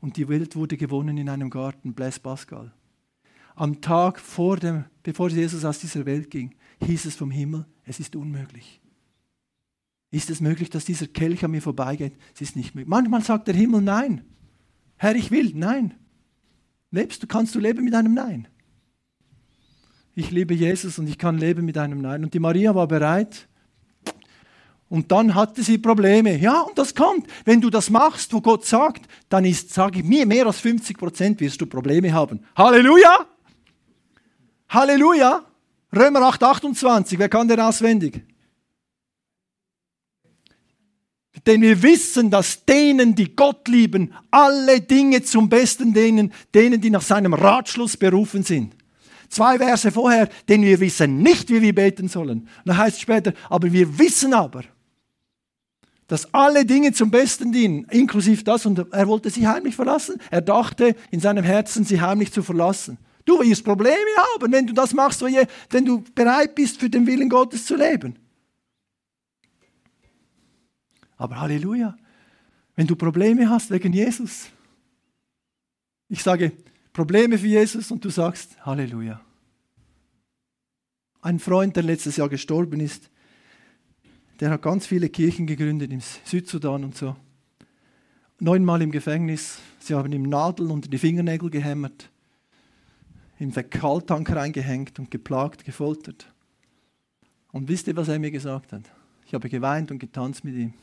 und 0.00 0.16
die 0.16 0.28
Welt 0.28 0.56
wurde 0.56 0.76
gewonnen 0.76 1.16
in 1.16 1.28
einem 1.28 1.50
Garten, 1.50 1.94
Blaise 1.94 2.20
Pascal. 2.20 2.72
Am 3.54 3.80
Tag 3.80 4.18
vor 4.18 4.56
dem, 4.56 4.84
bevor 5.02 5.28
Jesus 5.28 5.64
aus 5.64 5.78
dieser 5.78 6.06
Welt 6.06 6.30
ging, 6.30 6.54
hieß 6.84 7.04
es 7.04 7.14
vom 7.14 7.30
Himmel, 7.30 7.66
es 7.84 8.00
ist 8.00 8.16
unmöglich. 8.16 8.80
Ist 10.10 10.30
es 10.30 10.40
möglich, 10.40 10.70
dass 10.70 10.84
dieser 10.84 11.06
Kelch 11.06 11.44
an 11.44 11.52
mir 11.52 11.62
vorbeigeht? 11.62 12.14
Es 12.34 12.42
ist 12.42 12.56
nicht 12.56 12.74
möglich. 12.74 12.90
Manchmal 12.90 13.22
sagt 13.22 13.48
der 13.48 13.54
Himmel 13.54 13.82
Nein. 13.82 14.24
Herr, 14.96 15.14
ich 15.14 15.30
will, 15.30 15.52
nein. 15.54 15.94
Lebst 16.92 17.22
du, 17.22 17.26
kannst 17.26 17.54
du 17.54 17.58
leben 17.58 17.84
mit 17.84 17.94
einem 17.94 18.14
Nein? 18.14 18.46
Ich 20.14 20.30
liebe 20.30 20.52
Jesus 20.52 20.98
und 20.98 21.08
ich 21.08 21.16
kann 21.16 21.38
leben 21.38 21.64
mit 21.64 21.78
einem 21.78 22.02
Nein. 22.02 22.22
Und 22.22 22.34
die 22.34 22.38
Maria 22.38 22.74
war 22.74 22.86
bereit. 22.86 23.48
Und 24.90 25.10
dann 25.10 25.34
hatte 25.34 25.62
sie 25.62 25.78
Probleme. 25.78 26.36
Ja, 26.36 26.60
und 26.60 26.76
das 26.76 26.94
kommt. 26.94 27.26
Wenn 27.46 27.62
du 27.62 27.70
das 27.70 27.88
machst, 27.88 28.34
wo 28.34 28.42
Gott 28.42 28.66
sagt, 28.66 29.06
dann 29.30 29.46
ist, 29.46 29.72
sage 29.72 30.00
ich 30.00 30.04
mir, 30.04 30.26
mehr 30.26 30.46
als 30.46 30.60
50 30.60 30.98
Prozent 30.98 31.40
wirst 31.40 31.58
du 31.62 31.66
Probleme 31.66 32.12
haben. 32.12 32.44
Halleluja! 32.54 33.26
Halleluja! 34.68 35.46
Römer 35.96 36.20
8, 36.20 36.42
28. 36.42 37.18
Wer 37.18 37.30
kann 37.30 37.48
den 37.48 37.60
auswendig? 37.60 38.22
Denn 41.46 41.60
wir 41.60 41.82
wissen, 41.82 42.30
dass 42.30 42.64
denen, 42.64 43.14
die 43.14 43.34
Gott 43.34 43.66
lieben, 43.66 44.12
alle 44.30 44.80
Dinge 44.80 45.22
zum 45.22 45.48
Besten 45.48 45.92
denen, 45.92 46.32
denen, 46.54 46.80
die 46.80 46.90
nach 46.90 47.02
seinem 47.02 47.34
Ratschluss 47.34 47.96
berufen 47.96 48.44
sind. 48.44 48.76
Zwei 49.28 49.58
Verse 49.58 49.90
vorher, 49.90 50.28
denn 50.48 50.62
wir 50.62 50.78
wissen 50.78 51.22
nicht, 51.22 51.48
wie 51.48 51.62
wir 51.62 51.74
beten 51.74 52.06
sollen. 52.06 52.48
Dann 52.64 52.76
heißt 52.76 52.96
es 52.96 53.02
später, 53.02 53.32
aber 53.48 53.72
wir 53.72 53.98
wissen 53.98 54.34
aber, 54.34 54.62
dass 56.06 56.32
alle 56.34 56.66
Dinge 56.66 56.92
zum 56.92 57.10
Besten 57.10 57.50
dienen, 57.50 57.86
inklusive 57.90 58.44
das. 58.44 58.66
Und 58.66 58.86
er 58.92 59.08
wollte 59.08 59.30
sie 59.30 59.48
heimlich 59.48 59.74
verlassen. 59.74 60.16
Er 60.30 60.42
dachte 60.42 60.94
in 61.10 61.20
seinem 61.20 61.42
Herzen, 61.42 61.84
sie 61.84 62.00
heimlich 62.00 62.30
zu 62.30 62.42
verlassen. 62.42 62.98
Du 63.24 63.40
wirst 63.40 63.64
Probleme 63.64 63.96
haben, 64.34 64.52
wenn 64.52 64.66
du 64.66 64.74
das 64.74 64.92
machst, 64.92 65.22
wenn 65.22 65.84
du 65.84 66.04
bereit 66.14 66.54
bist, 66.54 66.78
für 66.78 66.90
den 66.90 67.06
Willen 67.06 67.30
Gottes 67.30 67.64
zu 67.64 67.76
leben. 67.76 68.18
Aber 71.22 71.40
Halleluja, 71.40 71.96
wenn 72.74 72.88
du 72.88 72.96
Probleme 72.96 73.48
hast 73.48 73.70
wegen 73.70 73.92
Jesus, 73.92 74.48
ich 76.08 76.20
sage 76.20 76.50
Probleme 76.92 77.38
für 77.38 77.46
Jesus 77.46 77.92
und 77.92 78.04
du 78.04 78.10
sagst 78.10 78.66
Halleluja. 78.66 79.20
Ein 81.20 81.38
Freund, 81.38 81.76
der 81.76 81.84
letztes 81.84 82.16
Jahr 82.16 82.28
gestorben 82.28 82.80
ist, 82.80 83.08
der 84.40 84.50
hat 84.50 84.62
ganz 84.62 84.84
viele 84.84 85.08
Kirchen 85.10 85.46
gegründet 85.46 85.92
im 85.92 86.00
Südsudan 86.00 86.82
und 86.82 86.96
so. 86.96 87.14
Neunmal 88.40 88.82
im 88.82 88.90
Gefängnis. 88.90 89.60
Sie 89.78 89.94
haben 89.94 90.12
ihm 90.12 90.24
Nadeln 90.24 90.72
unter 90.72 90.90
die 90.90 90.98
Fingernägel 90.98 91.50
gehämmert, 91.50 92.10
im 93.38 93.52
Fäkaltank 93.52 94.28
reingehängt 94.28 94.98
und 94.98 95.12
geplagt, 95.12 95.64
gefoltert. 95.64 96.26
Und 97.52 97.68
wisst 97.68 97.86
ihr, 97.86 97.94
was 97.94 98.08
er 98.08 98.18
mir 98.18 98.32
gesagt 98.32 98.72
hat? 98.72 98.90
Ich 99.24 99.34
habe 99.34 99.48
geweint 99.48 99.92
und 99.92 100.00
getanzt 100.00 100.42
mit 100.42 100.56
ihm 100.56 100.74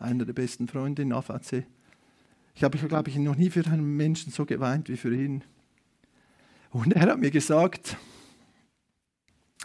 einer 0.00 0.24
der 0.24 0.32
besten 0.32 0.66
Freunde 0.66 1.02
in 1.02 1.12
AVC. 1.12 1.64
Ich 2.54 2.64
habe, 2.64 2.78
glaube 2.78 3.10
ich, 3.10 3.16
noch 3.16 3.36
nie 3.36 3.50
für 3.50 3.64
einen 3.66 3.96
Menschen 3.96 4.32
so 4.32 4.44
geweint 4.44 4.88
wie 4.88 4.96
für 4.96 5.14
ihn. 5.14 5.44
Und 6.70 6.92
er 6.92 7.02
hat 7.02 7.18
mir 7.18 7.30
gesagt, 7.30 7.96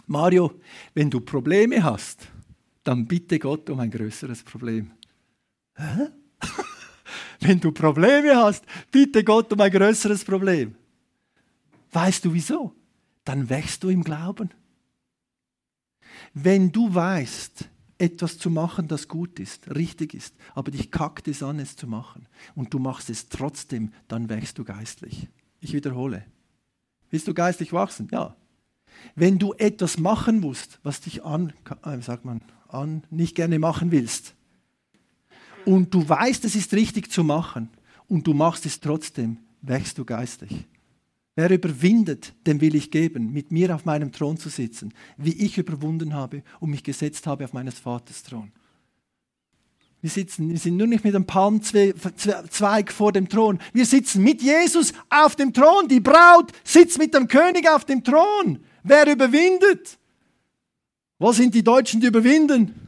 Mario, 0.06 0.60
wenn 0.94 1.10
du 1.10 1.20
Probleme 1.20 1.82
hast, 1.82 2.28
dann 2.84 3.06
bitte 3.06 3.38
Gott 3.38 3.68
um 3.70 3.80
ein 3.80 3.90
größeres 3.90 4.44
Problem. 4.44 4.92
Hä? 5.74 6.08
wenn 7.40 7.60
du 7.60 7.72
Probleme 7.72 8.36
hast, 8.36 8.64
bitte 8.90 9.24
Gott 9.24 9.52
um 9.52 9.60
ein 9.60 9.70
größeres 9.70 10.24
Problem. 10.24 10.74
Weißt 11.92 12.24
du 12.24 12.32
wieso? 12.32 12.74
Dann 13.24 13.48
wächst 13.48 13.82
du 13.82 13.88
im 13.88 14.04
Glauben. 14.04 14.50
Wenn 16.32 16.70
du 16.70 16.94
weißt, 16.94 17.68
etwas 17.98 18.38
zu 18.38 18.50
machen, 18.50 18.88
das 18.88 19.08
gut 19.08 19.40
ist, 19.40 19.74
richtig 19.74 20.14
ist, 20.14 20.34
aber 20.54 20.70
dich 20.70 20.90
kackt 20.90 21.28
es 21.28 21.42
an, 21.42 21.58
es 21.58 21.76
zu 21.76 21.86
machen 21.86 22.28
und 22.54 22.74
du 22.74 22.78
machst 22.78 23.10
es 23.10 23.28
trotzdem, 23.28 23.92
dann 24.08 24.28
wächst 24.28 24.58
du 24.58 24.64
geistlich. 24.64 25.28
Ich 25.60 25.72
wiederhole. 25.72 26.24
Willst 27.10 27.28
du 27.28 27.34
geistlich 27.34 27.72
wachsen? 27.72 28.08
Ja. 28.12 28.36
Wenn 29.14 29.38
du 29.38 29.54
etwas 29.54 29.98
machen 29.98 30.40
musst, 30.40 30.78
was 30.82 31.00
dich 31.00 31.24
an, 31.24 31.52
äh, 31.84 32.00
sagt 32.00 32.24
man, 32.24 32.42
an, 32.68 33.04
nicht 33.10 33.34
gerne 33.34 33.58
machen 33.58 33.90
willst, 33.90 34.34
und 35.64 35.92
du 35.92 36.08
weißt, 36.08 36.44
es 36.44 36.54
ist 36.54 36.72
richtig 36.74 37.10
zu 37.10 37.24
machen, 37.24 37.70
und 38.08 38.26
du 38.26 38.34
machst 38.34 38.66
es 38.66 38.78
trotzdem, 38.78 39.38
wächst 39.62 39.98
du 39.98 40.04
geistlich. 40.04 40.64
Wer 41.36 41.50
überwindet, 41.50 42.32
dem 42.46 42.62
will 42.62 42.74
ich 42.74 42.90
geben, 42.90 43.30
mit 43.30 43.52
mir 43.52 43.74
auf 43.74 43.84
meinem 43.84 44.10
Thron 44.10 44.38
zu 44.38 44.48
sitzen, 44.48 44.94
wie 45.18 45.34
ich 45.34 45.58
überwunden 45.58 46.14
habe 46.14 46.42
und 46.60 46.70
mich 46.70 46.82
gesetzt 46.82 47.26
habe 47.26 47.44
auf 47.44 47.52
meines 47.52 47.78
Vaters 47.78 48.22
Thron. 48.22 48.50
Wir 50.00 50.08
sitzen, 50.08 50.50
wir 50.50 50.58
sind 50.58 50.78
nur 50.78 50.86
nicht 50.86 51.04
mit 51.04 51.14
einem 51.14 51.26
Palmzweig 51.26 52.92
vor 52.92 53.12
dem 53.12 53.28
Thron. 53.28 53.58
Wir 53.74 53.84
sitzen 53.84 54.22
mit 54.22 54.40
Jesus 54.40 54.94
auf 55.10 55.36
dem 55.36 55.52
Thron. 55.52 55.88
Die 55.88 56.00
Braut 56.00 56.52
sitzt 56.64 56.98
mit 56.98 57.12
dem 57.12 57.28
König 57.28 57.68
auf 57.68 57.84
dem 57.84 58.02
Thron. 58.02 58.60
Wer 58.82 59.10
überwindet? 59.10 59.98
Wo 61.18 61.32
sind 61.32 61.54
die 61.54 61.64
Deutschen, 61.64 62.00
die 62.00 62.06
überwinden? 62.06 62.85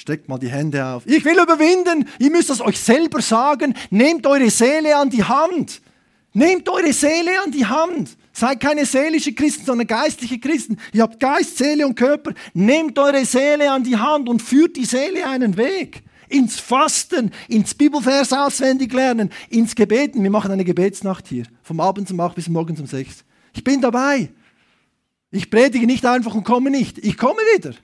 Steckt 0.00 0.30
mal 0.30 0.38
die 0.38 0.48
Hände 0.48 0.82
auf. 0.82 1.02
Ich 1.04 1.22
will 1.26 1.38
überwinden. 1.38 2.08
Ihr 2.18 2.30
müsst 2.30 2.48
das 2.48 2.62
euch 2.62 2.80
selber 2.80 3.20
sagen. 3.20 3.74
Nehmt 3.90 4.26
eure 4.26 4.48
Seele 4.48 4.96
an 4.96 5.10
die 5.10 5.22
Hand. 5.22 5.82
Nehmt 6.32 6.66
eure 6.70 6.90
Seele 6.94 7.32
an 7.44 7.50
die 7.50 7.66
Hand. 7.66 8.16
Seid 8.32 8.60
keine 8.60 8.86
seelische 8.86 9.34
Christen, 9.34 9.66
sondern 9.66 9.86
geistliche 9.86 10.38
Christen. 10.38 10.78
Ihr 10.94 11.02
habt 11.02 11.20
Geist, 11.20 11.58
Seele 11.58 11.86
und 11.86 11.96
Körper. 11.96 12.32
Nehmt 12.54 12.98
eure 12.98 13.26
Seele 13.26 13.70
an 13.70 13.84
die 13.84 13.94
Hand 13.94 14.30
und 14.30 14.40
führt 14.40 14.78
die 14.78 14.86
Seele 14.86 15.26
einen 15.26 15.58
Weg. 15.58 16.02
Ins 16.30 16.58
Fasten, 16.58 17.30
ins 17.48 17.74
Bibelvers 17.74 18.32
auswendig 18.32 18.94
lernen, 18.94 19.28
ins 19.50 19.74
Gebeten. 19.74 20.22
Wir 20.22 20.30
machen 20.30 20.50
eine 20.50 20.64
Gebetsnacht 20.64 21.28
hier. 21.28 21.44
Vom 21.62 21.78
Abend 21.78 22.10
um 22.10 22.20
8 22.20 22.36
bis 22.36 22.48
morgens 22.48 22.80
um 22.80 22.86
6. 22.86 23.22
Ich 23.52 23.64
bin 23.64 23.82
dabei. 23.82 24.30
Ich 25.30 25.50
predige 25.50 25.84
nicht 25.84 26.06
einfach 26.06 26.34
und 26.34 26.44
komme 26.44 26.70
nicht. 26.70 26.96
Ich 26.96 27.18
komme 27.18 27.40
wieder. 27.54 27.74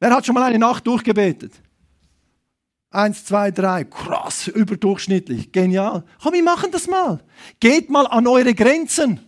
Wer 0.00 0.10
hat 0.10 0.26
schon 0.26 0.34
mal 0.34 0.44
eine 0.44 0.58
Nacht 0.58 0.86
durchgebetet? 0.86 1.52
Eins, 2.90 3.24
zwei, 3.24 3.50
drei. 3.50 3.84
Krass, 3.84 4.48
überdurchschnittlich. 4.48 5.52
Genial. 5.52 6.04
Komm, 6.22 6.32
wir 6.32 6.42
machen 6.42 6.70
das 6.70 6.86
mal. 6.86 7.22
Geht 7.60 7.90
mal 7.90 8.06
an 8.06 8.26
eure 8.26 8.54
Grenzen. 8.54 9.20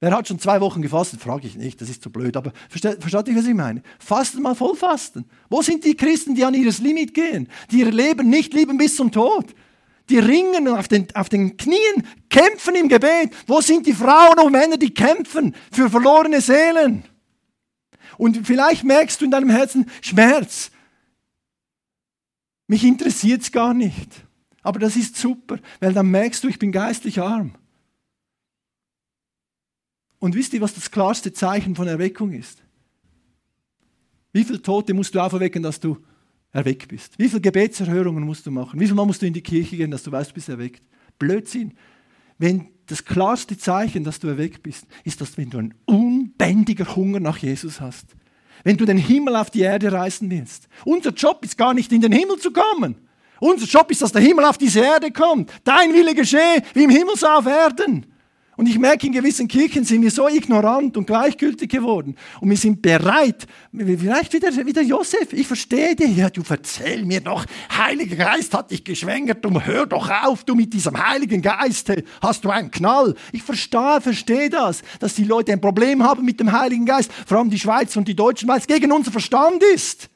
Wer 0.00 0.12
hat 0.12 0.28
schon 0.28 0.38
zwei 0.38 0.60
Wochen 0.60 0.82
gefastet? 0.82 1.20
Frage 1.20 1.46
ich 1.46 1.56
nicht, 1.56 1.80
das 1.80 1.90
ist 1.90 2.02
zu 2.02 2.10
blöd. 2.10 2.36
Aber 2.36 2.52
versteht, 2.68 3.00
versteht 3.00 3.28
ihr, 3.28 3.36
was 3.36 3.46
ich 3.46 3.54
meine? 3.54 3.82
Fasten 3.98 4.42
mal 4.42 4.54
voll 4.54 4.74
fasten. 4.74 5.26
Wo 5.48 5.62
sind 5.62 5.84
die 5.84 5.94
Christen, 5.94 6.34
die 6.34 6.44
an 6.44 6.54
ihres 6.54 6.78
Limit 6.78 7.14
gehen? 7.14 7.48
Die 7.70 7.80
ihr 7.80 7.90
Leben 7.90 8.28
nicht 8.28 8.52
lieben 8.54 8.78
bis 8.78 8.96
zum 8.96 9.12
Tod? 9.12 9.46
Die 10.08 10.18
ringen 10.18 10.68
auf 10.68 10.88
den, 10.88 11.06
auf 11.14 11.28
den 11.28 11.56
Knien, 11.56 12.06
kämpfen 12.28 12.74
im 12.74 12.88
Gebet. 12.88 13.30
Wo 13.46 13.60
sind 13.60 13.86
die 13.86 13.92
Frauen 13.92 14.38
und 14.40 14.52
Männer, 14.52 14.76
die 14.76 14.92
kämpfen 14.92 15.54
für 15.70 15.88
verlorene 15.88 16.40
Seelen? 16.40 17.04
Und 18.20 18.46
vielleicht 18.46 18.84
merkst 18.84 19.18
du 19.18 19.24
in 19.24 19.30
deinem 19.30 19.48
Herzen 19.48 19.86
Schmerz. 20.02 20.70
Mich 22.66 22.84
interessiert 22.84 23.40
es 23.40 23.50
gar 23.50 23.72
nicht. 23.72 24.26
Aber 24.60 24.78
das 24.78 24.94
ist 24.94 25.16
super, 25.16 25.58
weil 25.80 25.94
dann 25.94 26.10
merkst 26.10 26.44
du, 26.44 26.48
ich 26.48 26.58
bin 26.58 26.70
geistlich 26.70 27.18
arm. 27.18 27.54
Und 30.18 30.34
wisst 30.34 30.52
ihr, 30.52 30.60
was 30.60 30.74
das 30.74 30.90
klarste 30.90 31.32
Zeichen 31.32 31.74
von 31.74 31.88
Erweckung 31.88 32.34
ist? 32.34 32.62
Wie 34.34 34.44
viele 34.44 34.60
Tote 34.60 34.92
musst 34.92 35.14
du 35.14 35.20
auferwecken, 35.20 35.62
dass 35.62 35.80
du 35.80 35.96
erweckt 36.52 36.88
bist? 36.88 37.18
Wie 37.18 37.26
viele 37.26 37.40
Gebetserhörungen 37.40 38.22
musst 38.22 38.44
du 38.44 38.50
machen? 38.50 38.78
Wie 38.78 38.86
viel 38.86 38.94
Mal 38.94 39.06
musst 39.06 39.22
du 39.22 39.26
in 39.26 39.32
die 39.32 39.40
Kirche 39.40 39.78
gehen, 39.78 39.90
dass 39.90 40.02
du 40.02 40.12
weißt, 40.12 40.32
du 40.32 40.34
bist 40.34 40.50
erweckt? 40.50 40.82
Blödsinn. 41.18 41.72
Wenn 42.36 42.68
das 42.84 43.02
klarste 43.02 43.56
Zeichen, 43.56 44.04
dass 44.04 44.18
du 44.18 44.28
erweckt 44.28 44.62
bist, 44.62 44.86
ist, 45.04 45.22
dass 45.22 45.38
wenn 45.38 45.48
du 45.48 45.56
einen 45.56 45.74
unbändiger 46.40 46.96
Hunger 46.96 47.20
nach 47.20 47.38
Jesus 47.38 47.80
hast, 47.80 48.06
wenn 48.64 48.76
du 48.76 48.84
den 48.84 48.96
Himmel 48.96 49.36
auf 49.36 49.50
die 49.50 49.60
Erde 49.60 49.92
reißen 49.92 50.30
willst. 50.30 50.68
Unser 50.84 51.10
Job 51.10 51.44
ist 51.44 51.56
gar 51.56 51.74
nicht 51.74 51.92
in 51.92 52.00
den 52.00 52.12
Himmel 52.12 52.38
zu 52.38 52.50
kommen. 52.50 52.96
Unser 53.40 53.66
Job 53.66 53.90
ist, 53.90 54.02
dass 54.02 54.12
der 54.12 54.22
Himmel 54.22 54.44
auf 54.44 54.58
diese 54.58 54.80
Erde 54.80 55.10
kommt. 55.10 55.50
Dein 55.64 55.92
Wille 55.92 56.14
geschehe, 56.14 56.62
wie 56.74 56.84
im 56.84 56.90
Himmel 56.90 57.16
so 57.16 57.26
auf 57.26 57.46
Erden. 57.46 58.06
Und 58.60 58.66
ich 58.66 58.78
merke, 58.78 59.06
in 59.06 59.14
gewissen 59.14 59.48
Kirchen 59.48 59.84
sind 59.84 60.02
wir 60.02 60.10
so 60.10 60.28
ignorant 60.28 60.94
und 60.98 61.06
gleichgültig 61.06 61.70
geworden. 61.70 62.14
Und 62.42 62.50
wir 62.50 62.58
sind 62.58 62.82
bereit, 62.82 63.46
vielleicht 63.72 64.34
wieder, 64.34 64.54
wieder 64.66 64.82
Josef, 64.82 65.32
ich 65.32 65.46
verstehe 65.46 65.96
dich, 65.96 66.14
ja, 66.14 66.28
du 66.28 66.42
erzähl 66.46 67.06
mir 67.06 67.22
doch, 67.22 67.46
Heiliger 67.74 68.16
Geist 68.16 68.52
hat 68.52 68.70
dich 68.70 68.84
geschwängert, 68.84 69.42
du 69.42 69.58
hör 69.62 69.86
doch 69.86 70.10
auf, 70.10 70.44
du 70.44 70.54
mit 70.54 70.74
diesem 70.74 71.02
Heiligen 71.02 71.40
Geist, 71.40 71.90
hast 72.20 72.44
du 72.44 72.50
einen 72.50 72.70
Knall. 72.70 73.14
Ich 73.32 73.42
verstehe, 73.42 74.02
verstehe 74.02 74.50
das, 74.50 74.82
dass 74.98 75.14
die 75.14 75.24
Leute 75.24 75.52
ein 75.52 75.60
Problem 75.62 76.04
haben 76.04 76.26
mit 76.26 76.38
dem 76.38 76.52
Heiligen 76.52 76.84
Geist, 76.84 77.10
vor 77.26 77.38
allem 77.38 77.48
die 77.48 77.58
Schweiz 77.58 77.96
und 77.96 78.08
die 78.08 78.14
Deutschen, 78.14 78.46
weil 78.46 78.58
es 78.58 78.66
gegen 78.66 78.92
unser 78.92 79.10
Verstand 79.10 79.62
ist. 79.74 80.10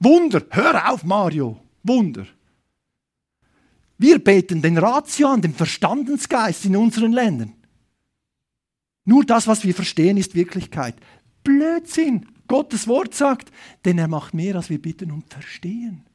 Wunder, 0.00 0.42
hör 0.50 0.92
auf, 0.92 1.02
Mario, 1.02 1.56
Wunder. 1.82 2.26
Wir 4.00 4.18
beten 4.18 4.62
den 4.62 4.78
Ratio 4.78 5.28
an, 5.28 5.42
den 5.42 5.52
Verstandensgeist 5.52 6.64
in 6.64 6.74
unseren 6.74 7.12
Ländern. 7.12 7.52
Nur 9.04 9.26
das, 9.26 9.46
was 9.46 9.62
wir 9.62 9.74
verstehen, 9.74 10.16
ist 10.16 10.34
Wirklichkeit. 10.34 10.96
Blödsinn. 11.44 12.26
Gottes 12.48 12.88
Wort 12.88 13.14
sagt, 13.14 13.52
denn 13.84 13.98
er 13.98 14.08
macht 14.08 14.32
mehr, 14.32 14.56
als 14.56 14.70
wir 14.70 14.80
bitten 14.80 15.10
und 15.10 15.30
verstehen. 15.30 16.06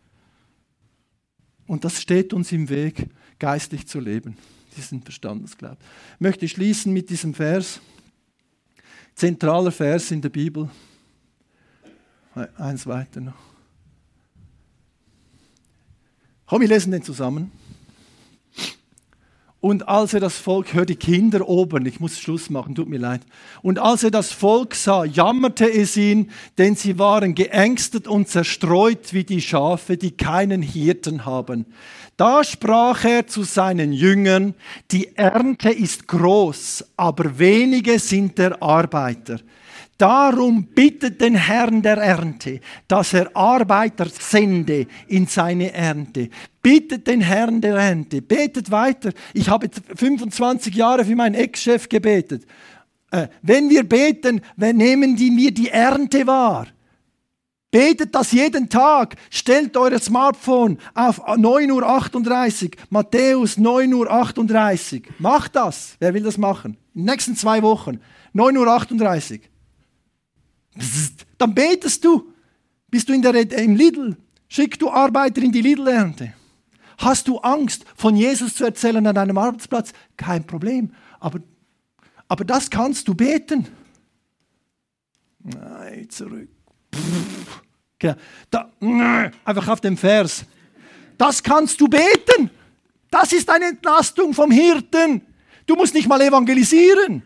Und 1.68 1.86
das 1.86 2.02
steht 2.02 2.34
uns 2.34 2.52
im 2.52 2.70
Weg, 2.70 3.08
geistlich 3.38 3.86
zu 3.86 4.00
leben, 4.00 4.36
diesen 4.76 5.04
Verstandesglaub. 5.04 5.78
Ich 6.16 6.22
möchte 6.22 6.50
schließen 6.50 6.92
mit 6.92 7.12
diesem 7.12 7.36
Vers, 7.36 7.82
zentraler 9.14 9.72
Vers 9.72 10.10
in 10.10 10.24
der 10.24 10.30
Bibel. 10.30 10.72
Eins 12.58 12.88
weiter 12.88 13.22
noch. 13.22 13.36
Komm, 16.48 16.62
wir 16.62 16.68
lesen 16.68 16.92
den 16.92 17.04
zusammen. 17.04 17.52
Und 19.66 19.90
als 19.90 20.14
er 20.14 20.20
das 20.20 20.38
Volk, 20.38 20.76
hör 20.76 20.86
die 20.86 20.96
Kinder 20.96 21.50
oben, 21.50 21.88
ich 21.88 22.00
muss 22.00 22.20
Schluss 22.20 22.52
machen, 22.52 22.76
tut 22.76 22.88
mir 22.88 23.00
leid. 23.00 23.22
Und 23.64 23.80
als 23.80 24.04
er 24.04 24.12
das 24.12 24.32
Volk 24.32 24.76
sah, 24.76 25.06
jammerte 25.06 25.68
es 25.68 25.98
ihn, 25.98 26.30
denn 26.60 26.76
sie 26.76 27.00
waren 27.00 27.34
geängstet 27.34 28.08
und 28.08 28.28
zerstreut 28.30 29.12
wie 29.12 29.24
die 29.24 29.42
Schafe, 29.42 29.98
die 29.98 30.12
keinen 30.12 30.62
Hirten 30.62 31.26
haben. 31.26 31.66
Da 32.16 32.44
sprach 32.44 33.06
er 33.06 33.26
zu 33.26 33.42
seinen 33.42 33.92
Jüngern, 33.92 34.54
die 34.92 35.18
Ernte 35.18 35.72
ist 35.72 36.08
groß, 36.08 36.86
aber 36.96 37.40
wenige 37.40 37.98
sind 37.98 38.38
der 38.38 38.62
Arbeiter. 38.62 39.40
Darum 39.98 40.66
bittet 40.68 41.22
den 41.22 41.36
Herrn 41.36 41.82
der 41.82 41.98
Ernte, 41.98 42.60
dass 42.88 43.14
er 43.14 43.36
Arbeiter 43.36 44.08
sende 44.10 44.88
in 45.08 45.26
seine 45.26 45.72
Ernte. 45.72 46.30
Bittet 46.62 47.08
den 47.08 47.22
Herrn 47.22 47.62
der 47.62 47.76
Ernte. 47.76 48.22
Betet 48.22 48.72
weiter. 48.72 49.12
Ich 49.34 49.48
habe 49.48 49.70
25 49.96 50.76
Jahre 50.76 51.06
für 51.06 51.16
meinen 51.16 51.36
Ex-Chef 51.36 51.88
gebetet. 51.88 52.46
Äh, 53.12 53.28
wenn 53.42 53.70
wir 53.70 53.88
beten, 53.88 54.42
nehmen 54.58 55.16
die 55.16 55.32
mir 55.32 55.54
die 55.54 55.70
Ernte 55.70 56.28
wahr. 56.28 56.68
Betet 57.72 58.14
das 58.16 58.34
jeden 58.34 58.70
Tag. 58.70 59.16
Stellt 59.30 59.78
euer 59.78 60.00
Smartphone 60.00 60.78
auf 60.94 61.26
9.38 61.26 62.64
Uhr. 62.64 62.72
Matthäus 62.90 63.58
9.38 63.58 64.96
Uhr. 64.96 65.14
Macht 65.20 65.56
das. 65.56 65.96
Wer 66.00 66.14
will 66.14 66.24
das 66.24 66.38
machen? 66.38 66.78
In 66.94 67.02
den 67.02 67.06
nächsten 67.06 67.36
zwei 67.38 67.62
Wochen. 67.62 68.00
9.38 68.34 69.32
Uhr. 69.34 69.40
Dann 71.38 71.54
betest 71.54 72.04
du. 72.04 72.32
Bist 72.90 73.10
du 73.10 73.14
in 73.14 73.22
der, 73.22 73.36
im 73.60 73.76
Lidl? 73.76 74.18
Schick 74.48 74.80
du 74.80 74.90
Arbeiter 74.90 75.42
in 75.42 75.52
die 75.52 75.62
Lidl-Ernte. 75.62 76.34
Hast 76.98 77.28
du 77.28 77.40
Angst, 77.40 77.86
von 77.96 78.16
Jesus 78.16 78.56
zu 78.56 78.64
erzählen 78.64 79.06
an 79.06 79.16
deinem 79.16 79.38
Arbeitsplatz? 79.38 79.92
Kein 80.16 80.46
Problem. 80.46 80.94
Aber, 81.20 81.40
aber 82.28 82.46
das 82.46 82.70
kannst 82.70 83.08
du 83.08 83.16
beten. 83.16 83.68
Nein, 85.44 86.10
zurück. 86.10 86.50
Da, 88.50 88.72
einfach 89.44 89.68
auf 89.68 89.82
dem 89.82 89.98
Vers. 89.98 90.46
Das 91.18 91.42
kannst 91.42 91.82
du 91.82 91.88
beten. 91.88 92.50
Das 93.10 93.34
ist 93.34 93.50
eine 93.50 93.66
Entlastung 93.66 94.34
vom 94.34 94.52
Hirten. 94.52 95.22
Du 95.66 95.76
musst 95.76 95.94
nicht 95.94 96.08
mal 96.08 96.22
evangelisieren. 96.22 97.24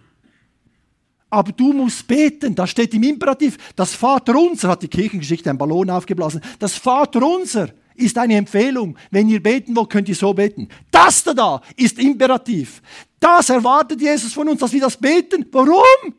Aber 1.30 1.52
du 1.52 1.74
musst 1.74 2.08
beten. 2.08 2.56
Das 2.56 2.72
steht 2.72 2.94
im 2.94 3.04
Imperativ. 3.04 3.58
Das 3.76 3.94
Vaterunser 3.94 4.70
hat 4.70 4.82
die 4.82 4.88
Kirchengeschichte 4.88 5.50
einen 5.50 5.60
Ballon 5.60 5.90
aufgeblasen. 5.90 6.42
Das 6.58 6.76
Vaterunser 6.76 7.70
ist 7.96 8.18
eine 8.18 8.36
Empfehlung. 8.36 8.98
Wenn 9.12 9.30
ihr 9.30 9.42
beten 9.42 9.76
wollt, 9.76 9.90
könnt 9.90 10.10
ihr 10.10 10.16
so 10.16 10.34
beten. 10.34 10.68
Das 10.90 11.24
da, 11.24 11.34
da 11.34 11.62
ist 11.76 12.00
Imperativ. 12.00 12.82
Das 13.20 13.50
erwartet 13.50 14.02
Jesus 14.02 14.34
von 14.34 14.50
uns, 14.50 14.60
dass 14.60 14.72
wir 14.72 14.82
das 14.82 14.98
beten. 14.98 15.46
Warum? 15.52 16.16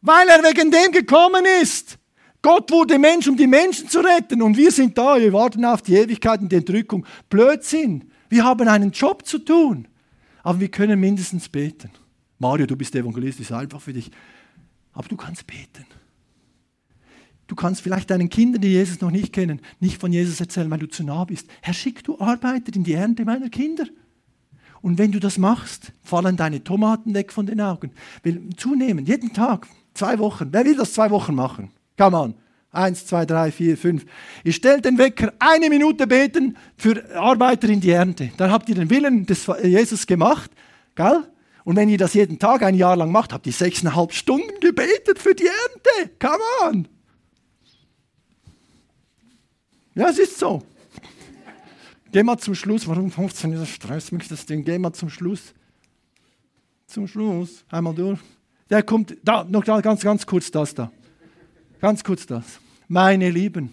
Weil 0.00 0.28
er 0.28 0.42
wegen 0.42 0.70
dem 0.70 0.92
gekommen 0.92 1.44
ist. 1.60 1.98
Gott 2.40 2.70
wurde 2.72 2.98
Mensch, 2.98 3.28
um 3.28 3.36
die 3.36 3.46
Menschen 3.46 3.88
zu 3.88 4.00
retten. 4.00 4.42
Und 4.42 4.56
wir 4.56 4.72
sind 4.72 4.96
da, 4.98 5.16
wir 5.16 5.32
warten 5.32 5.64
auf 5.64 5.82
die 5.82 5.94
Ewigkeit 5.94 6.40
in 6.40 6.48
der 6.48 6.58
Entrückung. 6.58 7.06
Blödsinn. 7.28 8.10
Wir 8.28 8.44
haben 8.44 8.66
einen 8.66 8.90
Job 8.90 9.26
zu 9.26 9.38
tun. 9.38 9.86
Aber 10.42 10.58
wir 10.58 10.68
können 10.68 10.98
mindestens 10.98 11.48
beten. 11.48 11.90
Mario, 12.42 12.66
du 12.66 12.76
bist 12.76 12.94
Evangelist, 12.96 13.38
ist 13.40 13.52
einfach 13.52 13.80
für 13.80 13.92
dich. 13.92 14.10
Aber 14.92 15.08
du 15.08 15.16
kannst 15.16 15.46
beten. 15.46 15.86
Du 17.46 17.54
kannst 17.54 17.82
vielleicht 17.82 18.10
deinen 18.10 18.28
Kindern, 18.28 18.60
die 18.60 18.72
Jesus 18.72 19.00
noch 19.00 19.10
nicht 19.12 19.32
kennen, 19.32 19.60
nicht 19.78 20.00
von 20.00 20.12
Jesus 20.12 20.40
erzählen, 20.40 20.70
weil 20.70 20.80
du 20.80 20.88
zu 20.88 21.04
nah 21.04 21.24
bist. 21.24 21.48
Herr, 21.60 21.72
schick 21.72 22.02
du 22.02 22.18
Arbeiter 22.18 22.74
in 22.74 22.82
die 22.82 22.94
Ernte 22.94 23.24
meiner 23.24 23.48
Kinder. 23.48 23.84
Und 24.80 24.98
wenn 24.98 25.12
du 25.12 25.20
das 25.20 25.38
machst, 25.38 25.92
fallen 26.02 26.36
deine 26.36 26.64
Tomaten 26.64 27.14
weg 27.14 27.32
von 27.32 27.46
den 27.46 27.60
Augen. 27.60 27.92
Will 28.24 28.50
zunehmen, 28.56 29.06
jeden 29.06 29.32
Tag, 29.32 29.68
zwei 29.94 30.18
Wochen. 30.18 30.48
Wer 30.50 30.64
will 30.64 30.76
das 30.76 30.94
zwei 30.94 31.10
Wochen 31.10 31.36
machen? 31.36 31.70
Come 31.96 32.18
on. 32.18 32.34
Eins, 32.72 33.06
zwei, 33.06 33.24
drei, 33.24 33.52
vier, 33.52 33.76
fünf. 33.76 34.04
Ihr 34.42 34.52
stellt 34.52 34.84
den 34.84 34.98
Wecker, 34.98 35.32
eine 35.38 35.68
Minute 35.68 36.06
beten 36.08 36.56
für 36.76 37.14
Arbeiter 37.14 37.68
in 37.68 37.80
die 37.80 37.90
Ernte. 37.90 38.32
Dann 38.36 38.50
habt 38.50 38.68
ihr 38.68 38.74
den 38.74 38.90
Willen 38.90 39.26
des 39.26 39.48
Jesus 39.62 40.06
gemacht. 40.06 40.50
Gell? 40.96 41.31
Und 41.64 41.76
wenn 41.76 41.88
ihr 41.88 41.98
das 41.98 42.14
jeden 42.14 42.38
Tag 42.38 42.62
ein 42.62 42.74
Jahr 42.74 42.96
lang 42.96 43.12
macht, 43.12 43.32
habt 43.32 43.46
ihr 43.46 43.52
sechseinhalb 43.52 44.12
Stunden 44.12 44.58
gebetet 44.60 45.18
für 45.18 45.34
die 45.34 45.46
Ernte. 45.46 46.14
Come 46.18 46.42
on. 46.62 46.88
Ja, 49.94 50.08
es 50.08 50.18
ist 50.18 50.38
so. 50.38 50.62
Geh 52.10 52.22
mal 52.22 52.38
zum 52.38 52.54
Schluss. 52.54 52.86
Warum 52.88 53.10
funktioniert 53.10 53.62
das? 53.62 53.70
Stresst 53.70 54.12
mich 54.12 54.28
das 54.28 54.44
Ding. 54.46 54.64
Geh 54.64 54.78
mal 54.78 54.92
zum 54.92 55.08
Schluss. 55.08 55.54
Zum 56.86 57.06
Schluss. 57.06 57.64
Einmal 57.70 57.94
durch. 57.94 58.18
Der 58.68 58.82
kommt, 58.82 59.16
da, 59.22 59.44
noch 59.44 59.64
ganz, 59.64 60.02
ganz 60.02 60.26
kurz 60.26 60.50
das 60.50 60.74
da. 60.74 60.90
Ganz 61.80 62.02
kurz 62.02 62.26
das. 62.26 62.60
Meine 62.88 63.30
Lieben. 63.30 63.72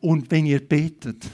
Und 0.00 0.30
wenn 0.30 0.46
ihr 0.46 0.60
betet, 0.60 1.26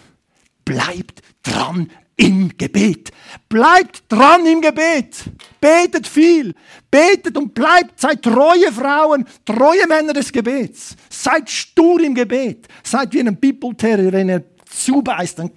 bleibt 0.65 1.23
dran 1.43 1.91
im 2.17 2.57
Gebet. 2.57 3.11
Bleibt 3.49 4.05
dran 4.09 4.47
im 4.47 4.61
Gebet. 4.61 5.25
Betet 5.61 6.07
viel. 6.07 6.55
Betet 6.91 7.37
und 7.37 7.55
bleibt. 7.55 8.01
Seid 8.01 8.23
treue 8.23 8.71
Frauen, 8.73 9.25
treue 9.45 9.87
Männer 9.89 10.13
des 10.13 10.33
Gebets. 10.33 10.97
Seid 11.11 11.51
stur 11.51 12.01
im 12.01 12.15
Gebet. 12.15 12.69
Seid 12.83 13.13
wie 13.15 13.21
ein 13.21 13.37
Bibelterrier, 13.37 14.13
wenn 14.13 14.29
er 14.29 14.45
zubeißt, 14.65 15.39
dann 15.39 15.51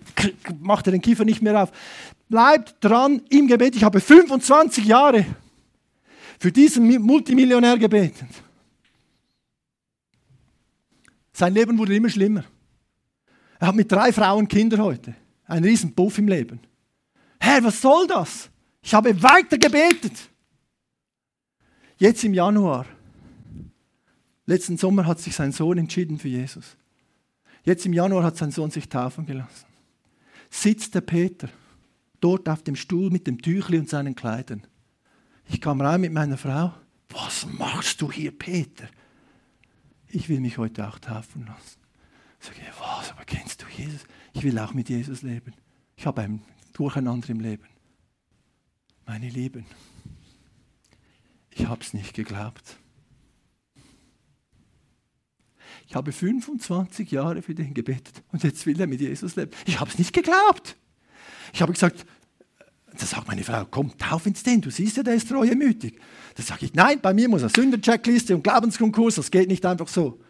macht 0.59 0.87
er 0.87 0.91
den 0.91 1.01
Kiefer 1.01 1.25
nicht 1.25 1.41
mehr 1.41 1.61
auf. 1.61 1.71
Bleibt 2.29 2.75
dran 2.81 3.21
im 3.29 3.47
Gebet. 3.47 3.75
Ich 3.75 3.83
habe 3.83 3.99
25 3.99 4.85
Jahre 4.85 5.25
für 6.39 6.51
diesen 6.51 6.87
Multimillionär 7.01 7.77
gebetet. 7.77 8.27
Sein 11.33 11.53
Leben 11.53 11.77
wurde 11.77 11.95
immer 11.95 12.09
schlimmer. 12.09 12.43
Er 13.59 13.67
hat 13.67 13.75
mit 13.75 13.91
drei 13.91 14.11
Frauen 14.11 14.47
Kinder 14.47 14.79
heute. 14.79 15.15
Ein 15.47 15.63
riesen 15.63 15.93
Buff 15.93 16.17
im 16.17 16.27
Leben. 16.27 16.59
Herr, 17.39 17.63
was 17.63 17.81
soll 17.81 18.07
das? 18.07 18.49
Ich 18.81 18.93
habe 18.93 19.21
weiter 19.21 19.57
gebetet. 19.57 20.29
Jetzt 21.97 22.23
im 22.23 22.33
Januar, 22.33 22.85
letzten 24.45 24.77
Sommer 24.77 25.05
hat 25.05 25.19
sich 25.19 25.35
sein 25.35 25.51
Sohn 25.51 25.77
entschieden 25.77 26.19
für 26.19 26.27
Jesus. 26.27 26.77
Jetzt 27.63 27.85
im 27.85 27.93
Januar 27.93 28.23
hat 28.23 28.37
sein 28.37 28.51
Sohn 28.51 28.71
sich 28.71 28.87
taufen 28.87 29.25
gelassen. 29.25 29.65
Sitzt 30.49 30.95
der 30.95 31.01
Peter 31.01 31.49
dort 32.21 32.47
auf 32.47 32.63
dem 32.63 32.75
Stuhl 32.75 33.09
mit 33.09 33.27
dem 33.27 33.41
Tüchli 33.41 33.79
und 33.79 33.89
seinen 33.89 34.15
Kleidern. 34.15 34.65
Ich 35.49 35.59
kam 35.59 35.81
rein 35.81 36.01
mit 36.01 36.13
meiner 36.13 36.37
Frau. 36.37 36.73
Was 37.09 37.45
machst 37.45 38.01
du 38.01 38.11
hier, 38.11 38.37
Peter? 38.37 38.87
ich 40.09 40.29
will 40.29 40.39
mich 40.39 40.57
heute 40.57 40.87
auch 40.87 40.99
taufen 40.99 41.45
lassen. 41.45 41.79
Sage 42.39 42.57
ich, 42.61 42.79
was, 42.79 43.11
aber 43.11 43.25
kennst 43.25 43.61
du 43.61 43.65
Jesus? 43.67 44.01
Ich 44.37 44.43
will 44.43 44.59
auch 44.59 44.75
mit 44.75 44.87
Jesus 44.87 45.23
leben. 45.23 45.51
Ich 45.95 46.05
habe 46.05 46.21
ein 46.21 46.43
Durcheinander 46.73 47.27
im 47.31 47.39
Leben. 47.39 47.65
Meine 49.07 49.29
Lieben, 49.29 49.65
ich 51.49 51.65
habe 51.65 51.81
es 51.81 51.95
nicht 51.95 52.13
geglaubt. 52.13 52.77
Ich 55.87 55.95
habe 55.95 56.11
25 56.11 57.09
Jahre 57.09 57.41
für 57.41 57.55
den 57.55 57.73
gebetet 57.73 58.21
und 58.31 58.43
jetzt 58.43 58.63
will 58.67 58.79
er 58.79 58.85
mit 58.85 59.01
Jesus 59.01 59.35
leben. 59.35 59.49
Ich 59.65 59.79
habe 59.79 59.89
es 59.89 59.97
nicht 59.97 60.13
geglaubt. 60.13 60.75
Ich 61.51 61.63
habe 61.63 61.73
gesagt, 61.73 62.05
da 62.95 63.05
sagt 63.07 63.27
meine 63.27 63.43
Frau, 63.43 63.65
komm, 63.65 63.97
tauf 63.97 64.27
ins 64.27 64.43
den, 64.43 64.61
du 64.61 64.69
siehst 64.69 64.97
ja, 64.97 65.03
der 65.03 65.15
ist 65.15 65.29
treuemütig. 65.29 65.99
Da 66.35 66.43
sage 66.43 66.67
ich, 66.67 66.75
nein, 66.75 67.01
bei 67.01 67.11
mir 67.11 67.27
muss 67.27 67.41
eine 67.41 67.49
Sündencheckliste 67.49 68.35
und 68.35 68.43
Glaubenskonkurs, 68.43 69.15
das 69.15 69.31
geht 69.31 69.47
nicht 69.47 69.65
einfach 69.65 69.87
so. 69.87 70.21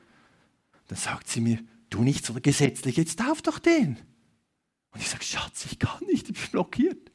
Dann 0.87 0.97
sagt 0.97 1.27
sie 1.27 1.41
mir, 1.41 1.59
du 1.89 2.03
nicht 2.03 2.25
so 2.25 2.33
gesetzlich, 2.41 2.97
jetzt 2.97 3.19
tauf 3.19 3.41
doch 3.41 3.59
den. 3.59 3.97
Und 4.91 5.01
ich 5.01 5.09
sage, 5.09 5.23
Schatz, 5.23 5.65
ich 5.69 5.79
kann 5.79 6.05
nicht, 6.07 6.29
ich 6.29 6.35
bin 6.35 6.51
blockiert. 6.51 7.11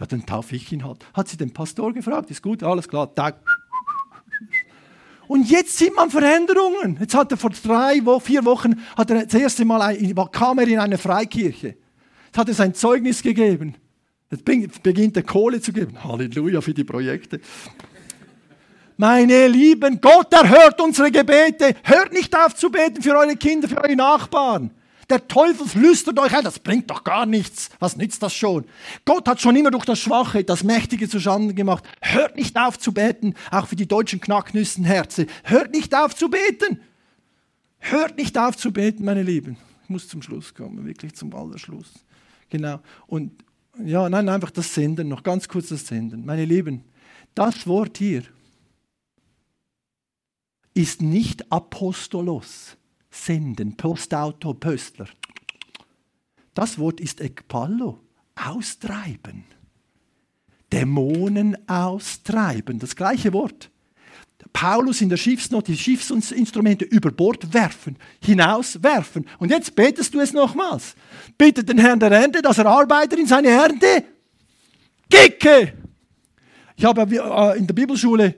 Ja, 0.00 0.06
dann 0.06 0.26
taufe 0.26 0.56
ich 0.56 0.72
ihn 0.72 0.84
halt. 0.84 1.04
Hat 1.14 1.28
sie 1.28 1.36
den 1.36 1.52
Pastor 1.52 1.92
gefragt, 1.92 2.30
ist 2.30 2.42
gut, 2.42 2.62
alles 2.62 2.88
klar, 2.88 3.14
Tag. 3.14 3.42
Und 5.26 5.48
jetzt 5.48 5.78
sieht 5.78 5.94
man 5.94 6.10
Veränderungen. 6.10 6.98
Jetzt 7.00 7.14
hat 7.14 7.30
er 7.30 7.38
vor 7.38 7.50
drei, 7.50 8.02
vier 8.20 8.44
Wochen, 8.44 8.80
hat 8.96 9.10
er 9.10 9.24
das 9.24 9.34
erste 9.34 9.64
Mal, 9.64 9.96
kam 10.32 10.58
er 10.58 10.68
in 10.68 10.78
eine 10.78 10.98
Freikirche. 10.98 11.76
Jetzt 12.26 12.38
hat 12.38 12.48
er 12.48 12.54
sein 12.54 12.74
Zeugnis 12.74 13.22
gegeben. 13.22 13.76
Jetzt 14.30 14.82
beginnt 14.82 15.16
er 15.16 15.22
Kohle 15.22 15.60
zu 15.60 15.72
geben. 15.72 16.02
Halleluja 16.02 16.60
für 16.60 16.74
die 16.74 16.84
Projekte. 16.84 17.40
Meine 18.96 19.48
Lieben, 19.48 20.00
Gott 20.00 20.32
erhört 20.32 20.80
unsere 20.80 21.10
Gebete. 21.10 21.74
Hört 21.82 22.12
nicht 22.12 22.36
auf 22.36 22.54
zu 22.54 22.70
beten 22.70 23.02
für 23.02 23.16
eure 23.16 23.36
Kinder, 23.36 23.68
für 23.68 23.82
eure 23.82 23.96
Nachbarn. 23.96 24.70
Der 25.10 25.26
Teufel 25.28 25.66
flüstert 25.66 26.18
euch 26.18 26.34
ein, 26.34 26.44
das 26.44 26.58
bringt 26.58 26.90
doch 26.90 27.04
gar 27.04 27.26
nichts. 27.26 27.70
Was 27.78 27.96
nützt 27.96 28.22
das 28.22 28.34
schon? 28.34 28.64
Gott 29.04 29.28
hat 29.28 29.40
schon 29.40 29.56
immer 29.56 29.70
durch 29.70 29.84
das 29.84 29.98
Schwache 29.98 30.44
das 30.44 30.64
Mächtige 30.64 31.08
zustande 31.08 31.54
gemacht. 31.54 31.84
Hört 32.00 32.36
nicht 32.36 32.56
auf 32.56 32.78
zu 32.78 32.92
beten, 32.92 33.34
auch 33.50 33.66
für 33.66 33.76
die 33.76 33.86
deutschen 33.86 34.20
Knacknüssenherze. 34.20 35.26
Hört 35.42 35.72
nicht 35.72 35.94
auf 35.94 36.14
zu 36.14 36.30
beten. 36.30 36.80
Hört 37.78 38.16
nicht 38.16 38.38
auf 38.38 38.56
zu 38.56 38.72
beten, 38.72 39.04
meine 39.04 39.22
Lieben. 39.22 39.58
Ich 39.82 39.90
muss 39.90 40.08
zum 40.08 40.22
Schluss 40.22 40.54
kommen, 40.54 40.86
wirklich 40.86 41.14
zum 41.14 41.34
Allerschluss. 41.34 41.92
Genau. 42.48 42.80
Und 43.06 43.32
ja, 43.84 44.08
nein, 44.08 44.28
einfach 44.28 44.52
das 44.52 44.72
Senden, 44.72 45.08
noch 45.08 45.22
ganz 45.22 45.48
kurz 45.48 45.68
das 45.68 45.86
Senden. 45.86 46.24
Meine 46.24 46.44
Lieben, 46.44 46.84
das 47.34 47.66
Wort 47.66 47.98
hier 47.98 48.22
ist 50.74 51.00
nicht 51.02 51.50
Apostolos 51.52 52.76
senden, 53.10 53.76
Postauto, 53.76 54.54
Pöstler. 54.54 55.08
Das 56.52 56.78
Wort 56.78 57.00
ist 57.00 57.20
ekpallo, 57.20 58.00
austreiben. 58.34 59.44
Dämonen 60.72 61.56
austreiben, 61.68 62.80
das 62.80 62.96
gleiche 62.96 63.32
Wort. 63.32 63.70
Paulus 64.52 65.00
in 65.00 65.08
der 65.08 65.16
Schiffsnot, 65.16 65.68
die 65.68 65.76
Schiffsinstrumente 65.76 66.84
über 66.84 67.10
Bord 67.10 67.52
werfen, 67.54 67.96
hinauswerfen. 68.20 69.26
Und 69.38 69.50
jetzt 69.50 69.74
betest 69.74 70.14
du 70.14 70.20
es 70.20 70.32
nochmals. 70.32 70.94
Bitte 71.38 71.64
den 71.64 71.78
Herrn 71.78 72.00
der 72.00 72.10
Ernte, 72.10 72.42
dass 72.42 72.58
er 72.58 72.66
Arbeiter 72.66 73.18
in 73.18 73.26
seine 73.26 73.48
Ernte 73.48 74.04
gicke. 75.08 75.74
Ich 76.76 76.84
habe 76.84 77.02
äh, 77.02 77.58
in 77.58 77.66
der 77.66 77.74
Bibelschule 77.74 78.34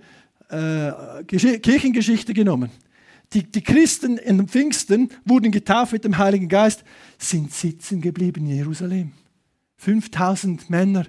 äh, 0.49 1.25
Kirchengeschichte 1.25 2.35
genommen 2.35 2.71
die, 3.33 3.43
die 3.43 3.63
Christen 3.63 4.19
in 4.19 4.47
Pfingsten 4.49 5.11
wurden 5.25 5.51
getauft 5.51 5.93
mit 5.93 6.05
dem 6.05 6.19
Heiligen 6.19 6.49
Geist, 6.49 6.85
sind 7.19 7.53
sitzen 7.53 8.01
geblieben 8.01 8.47
in 8.47 8.57
Jerusalem. 8.57 9.13
5000 9.79 10.71
Männer 10.71 11.07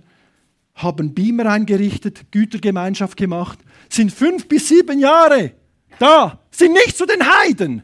haben 0.75 1.13
Beamer 1.13 1.47
eingerichtet, 1.47 2.31
Gütergemeinschaft 2.31 3.17
gemacht, 3.17 3.59
sind 3.89 4.11
fünf 4.11 4.47
bis 4.47 4.67
sieben 4.67 4.99
Jahre 4.99 5.53
da, 5.99 6.39
sind 6.51 6.73
nicht 6.73 6.95
zu 6.95 7.07
den 7.07 7.23
Heiden. 7.25 7.81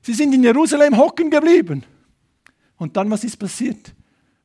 Sie 0.00 0.14
sind 0.14 0.34
in 0.34 0.42
Jerusalem 0.42 0.96
hocken 0.96 1.30
geblieben. 1.30 1.84
Und 2.76 2.96
dann, 2.96 3.10
was 3.10 3.22
ist 3.22 3.36
passiert? 3.36 3.94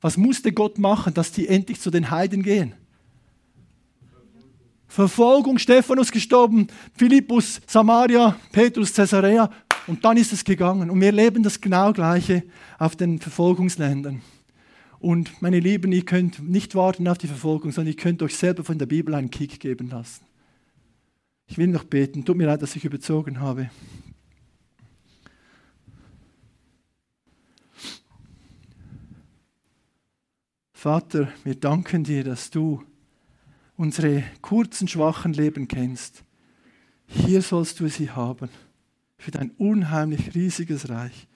Was 0.02 0.18
musste 0.18 0.52
Gott 0.52 0.78
machen, 0.78 1.14
dass 1.14 1.32
die 1.32 1.48
endlich 1.48 1.80
zu 1.80 1.92
den 1.92 2.12
Heiden 2.12 2.44
gehen? 2.44 2.76
Verfolgung, 4.96 5.58
Stephanus 5.58 6.10
gestorben, 6.10 6.68
Philippus, 6.98 7.60
Samaria, 7.68 8.40
Petrus, 8.54 8.94
Caesarea 8.94 9.50
und 9.88 10.06
dann 10.06 10.16
ist 10.16 10.32
es 10.32 10.46
gegangen. 10.46 10.90
Und 10.90 11.02
wir 11.02 11.12
leben 11.12 11.44
das 11.44 11.60
genau 11.60 11.92
gleiche 11.92 12.44
auf 12.80 12.96
den 12.96 13.20
Verfolgungsländern. 13.20 14.22
Und 15.00 15.42
meine 15.42 15.60
Lieben, 15.60 15.92
ihr 15.92 16.06
könnt 16.06 16.42
nicht 16.48 16.76
warten 16.76 17.10
auf 17.10 17.18
die 17.18 17.28
Verfolgung, 17.28 17.74
sondern 17.74 17.94
ihr 17.94 17.98
könnt 17.98 18.24
euch 18.24 18.38
selber 18.38 18.64
von 18.64 18.80
der 18.80 18.86
Bibel 18.86 19.14
einen 19.16 19.30
Kick 19.30 19.60
geben 19.60 19.90
lassen. 19.90 20.24
Ich 21.48 21.58
will 21.58 21.68
noch 21.68 21.84
beten. 21.84 22.24
Tut 22.24 22.38
mir 22.38 22.46
leid, 22.46 22.62
dass 22.62 22.78
ich 22.78 22.86
überzogen 22.86 23.42
habe. 23.42 23.70
Vater, 30.72 31.28
wir 31.44 31.56
danken 31.56 32.06
dir, 32.06 32.24
dass 32.24 32.50
du 32.50 32.82
unsere 33.78 34.24
kurzen, 34.42 34.88
schwachen 34.88 35.34
Leben 35.34 35.68
kennst. 35.68 36.24
Hier 37.08 37.42
sollst 37.42 37.80
du 37.80 37.88
sie 37.88 38.10
haben, 38.10 38.50
für 39.18 39.32
dein 39.32 39.52
unheimlich 39.52 40.34
riesiges 40.36 40.90
Reich. 40.90 41.28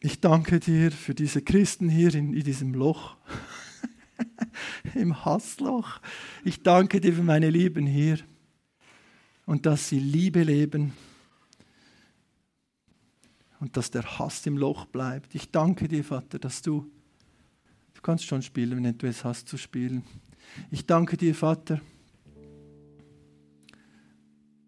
Ich 0.00 0.20
danke 0.20 0.60
dir 0.60 0.90
für 0.90 1.14
diese 1.14 1.42
Christen 1.42 1.88
hier 1.88 2.14
in, 2.14 2.34
in 2.34 2.42
diesem 2.42 2.74
Loch, 2.74 3.16
im 4.94 5.24
Hassloch. 5.24 6.00
Ich 6.44 6.62
danke 6.62 7.00
dir 7.00 7.14
für 7.14 7.22
meine 7.22 7.50
Lieben 7.50 7.86
hier 7.86 8.18
und 9.46 9.66
dass 9.66 9.88
sie 9.88 9.98
Liebe 9.98 10.42
leben 10.42 10.92
und 13.60 13.76
dass 13.76 13.90
der 13.92 14.18
Hass 14.18 14.44
im 14.46 14.58
Loch 14.58 14.86
bleibt. 14.86 15.34
Ich 15.34 15.50
danke 15.50 15.86
dir, 15.86 16.02
Vater, 16.02 16.40
dass 16.40 16.62
du, 16.62 16.90
du 17.94 18.02
kannst 18.02 18.24
schon 18.24 18.42
spielen, 18.42 18.82
wenn 18.82 18.98
du 18.98 19.06
es 19.06 19.24
hast 19.24 19.48
zu 19.48 19.56
spielen. 19.56 20.02
Ich 20.70 20.86
danke 20.86 21.16
dir, 21.16 21.34
Vater. 21.34 21.80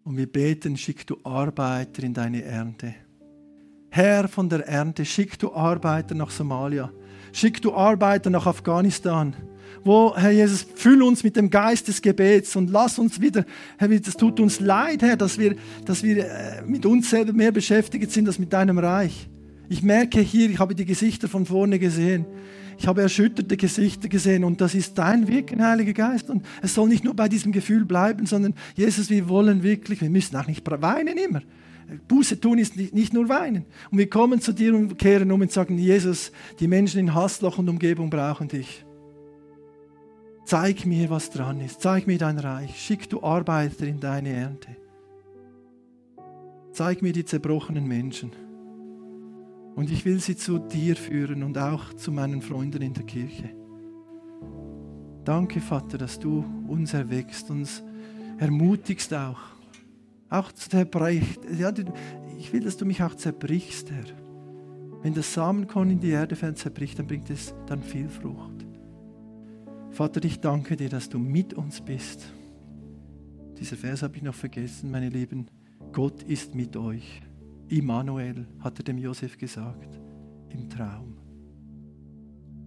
Und 0.03 0.17
wir 0.17 0.27
beten, 0.27 0.77
schick 0.77 1.07
du 1.07 1.17
Arbeiter 1.23 2.03
in 2.03 2.13
deine 2.13 2.43
Ernte. 2.43 2.93
Herr 3.89 4.27
von 4.27 4.49
der 4.49 4.67
Ernte, 4.67 5.05
schick 5.05 5.39
du 5.39 5.53
Arbeiter 5.53 6.15
nach 6.15 6.29
Somalia. 6.29 6.91
Schick 7.31 7.61
du 7.61 7.73
Arbeiter 7.73 8.29
nach 8.29 8.45
Afghanistan. 8.45 9.35
Wo, 9.83 10.15
Herr 10.15 10.31
Jesus, 10.31 10.65
füll 10.75 11.01
uns 11.01 11.23
mit 11.23 11.35
dem 11.35 11.49
Geist 11.49 11.87
des 11.87 12.01
Gebets 12.01 12.55
und 12.55 12.69
lass 12.69 12.99
uns 12.99 13.21
wieder, 13.21 13.45
Herr, 13.77 13.87
das 13.87 14.15
tut 14.15 14.39
uns 14.39 14.59
leid, 14.59 15.01
Herr, 15.01 15.15
dass 15.15 15.37
wir, 15.37 15.55
dass 15.85 16.03
wir 16.03 16.25
äh, 16.25 16.61
mit 16.65 16.85
uns 16.85 17.09
selber 17.09 17.33
mehr 17.33 17.51
beschäftigt 17.51 18.11
sind 18.11 18.27
als 18.27 18.39
mit 18.39 18.51
deinem 18.51 18.79
Reich. 18.79 19.29
Ich 19.69 19.81
merke 19.81 20.19
hier, 20.21 20.49
ich 20.49 20.59
habe 20.59 20.75
die 20.75 20.85
Gesichter 20.85 21.27
von 21.27 21.45
vorne 21.45 21.79
gesehen. 21.79 22.25
Ich 22.77 22.87
habe 22.87 23.01
erschütterte 23.01 23.57
Gesichter 23.57 24.09
gesehen 24.09 24.43
und 24.43 24.61
das 24.61 24.75
ist 24.75 24.97
dein 24.97 25.27
Wirken, 25.27 25.65
Heiliger 25.65 25.93
Geist. 25.93 26.29
Und 26.29 26.45
es 26.61 26.73
soll 26.73 26.87
nicht 26.89 27.03
nur 27.03 27.13
bei 27.13 27.29
diesem 27.29 27.51
Gefühl 27.51 27.85
bleiben, 27.85 28.25
sondern 28.25 28.53
Jesus, 28.75 29.09
wir 29.09 29.29
wollen 29.29 29.63
wirklich, 29.63 30.01
wir 30.01 30.09
müssen 30.09 30.35
auch 30.35 30.47
nicht 30.47 30.63
weinen 30.69 31.17
immer. 31.17 31.41
Buße 32.07 32.39
tun 32.39 32.57
ist 32.57 32.75
nicht 32.75 33.13
nur 33.13 33.29
weinen. 33.29 33.65
Und 33.91 33.97
wir 33.97 34.09
kommen 34.09 34.41
zu 34.41 34.53
dir 34.53 34.75
und 34.75 34.97
kehren 34.97 35.31
um 35.31 35.41
und 35.41 35.51
sagen, 35.51 35.77
Jesus, 35.77 36.31
die 36.59 36.67
Menschen 36.67 36.99
in 36.99 37.13
Hassloch 37.13 37.57
und 37.57 37.69
Umgebung 37.69 38.09
brauchen 38.09 38.47
dich. 38.47 38.85
Zeig 40.45 40.85
mir, 40.85 41.09
was 41.09 41.31
dran 41.31 41.59
ist. 41.61 41.81
Zeig 41.81 42.07
mir 42.07 42.17
dein 42.17 42.37
Reich. 42.39 42.79
Schick 42.79 43.09
du 43.09 43.23
Arbeiter 43.23 43.85
in 43.85 43.99
deine 43.99 44.29
Ernte. 44.29 44.75
Zeig 46.71 47.01
mir 47.01 47.13
die 47.13 47.25
zerbrochenen 47.25 47.87
Menschen. 47.87 48.31
Und 49.75 49.91
ich 49.91 50.05
will 50.05 50.19
sie 50.19 50.37
zu 50.37 50.57
dir 50.57 50.95
führen 50.95 51.43
und 51.43 51.57
auch 51.57 51.93
zu 51.93 52.11
meinen 52.11 52.41
Freunden 52.41 52.81
in 52.81 52.93
der 52.93 53.03
Kirche. 53.03 53.49
Danke, 55.25 55.59
Vater, 55.59 55.97
dass 55.97 56.17
du 56.17 56.45
uns 56.67 56.93
erwächst, 56.93 57.49
uns 57.49 57.83
ermutigst 58.37 59.13
auch. 59.13 59.39
Auch 60.29 60.51
zerbricht. 60.51 61.41
Ja, 61.57 61.73
ich 62.37 62.53
will, 62.53 62.61
dass 62.61 62.77
du 62.77 62.85
mich 62.85 63.03
auch 63.03 63.15
zerbrichst, 63.15 63.91
Herr. 63.91 64.05
Wenn 65.01 65.13
das 65.13 65.33
Samenkorn 65.33 65.91
in 65.91 65.99
die 65.99 66.09
Erde 66.09 66.35
fällt, 66.35 66.57
zerbricht, 66.57 66.97
dann 66.97 67.07
bringt 67.07 67.29
es 67.29 67.53
dann 67.67 67.83
viel 67.83 68.09
Frucht. 68.09 68.65
Vater, 69.91 70.23
ich 70.23 70.39
danke 70.39 70.75
dir, 70.75 70.89
dass 70.89 71.09
du 71.09 71.19
mit 71.19 71.53
uns 71.53 71.81
bist. 71.81 72.31
Dieser 73.59 73.77
Vers 73.77 74.03
habe 74.03 74.17
ich 74.17 74.23
noch 74.23 74.35
vergessen, 74.35 74.91
meine 74.91 75.09
Lieben. 75.09 75.47
Gott 75.93 76.23
ist 76.23 76.55
mit 76.55 76.75
euch. 76.75 77.21
Immanuel, 77.69 78.47
hat 78.59 78.79
er 78.79 78.83
dem 78.83 78.97
Josef 78.97 79.37
gesagt, 79.37 79.99
im 80.49 80.69
Traum. 80.69 81.17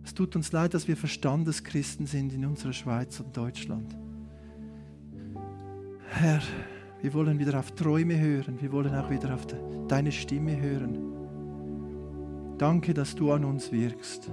Es 0.05 0.15
tut 0.15 0.35
uns 0.37 0.53
leid, 0.53 0.75
dass 0.75 0.89
wir 0.89 0.97
Verstandeschristen 0.97 2.07
sind 2.07 2.33
in 2.33 2.45
unserer 2.47 2.73
Schweiz 2.73 3.21
und 3.21 3.37
Deutschland. 3.37 3.97
Herr, 6.11 6.41
Wir 7.01 7.15
wollen 7.15 7.39
wieder 7.39 7.59
auf 7.59 7.71
Träume 7.73 8.19
hören. 8.19 8.61
Wir 8.61 8.73
wollen 8.73 8.93
auch 8.95 9.09
wieder 9.09 9.33
auf 9.33 9.47
deine 9.87 10.11
Stimme 10.11 10.61
hören. 10.61 10.99
Danke, 12.59 12.93
dass 12.93 13.15
du 13.15 13.31
an 13.31 13.45
uns 13.45 13.71
wirkst. 13.71 14.29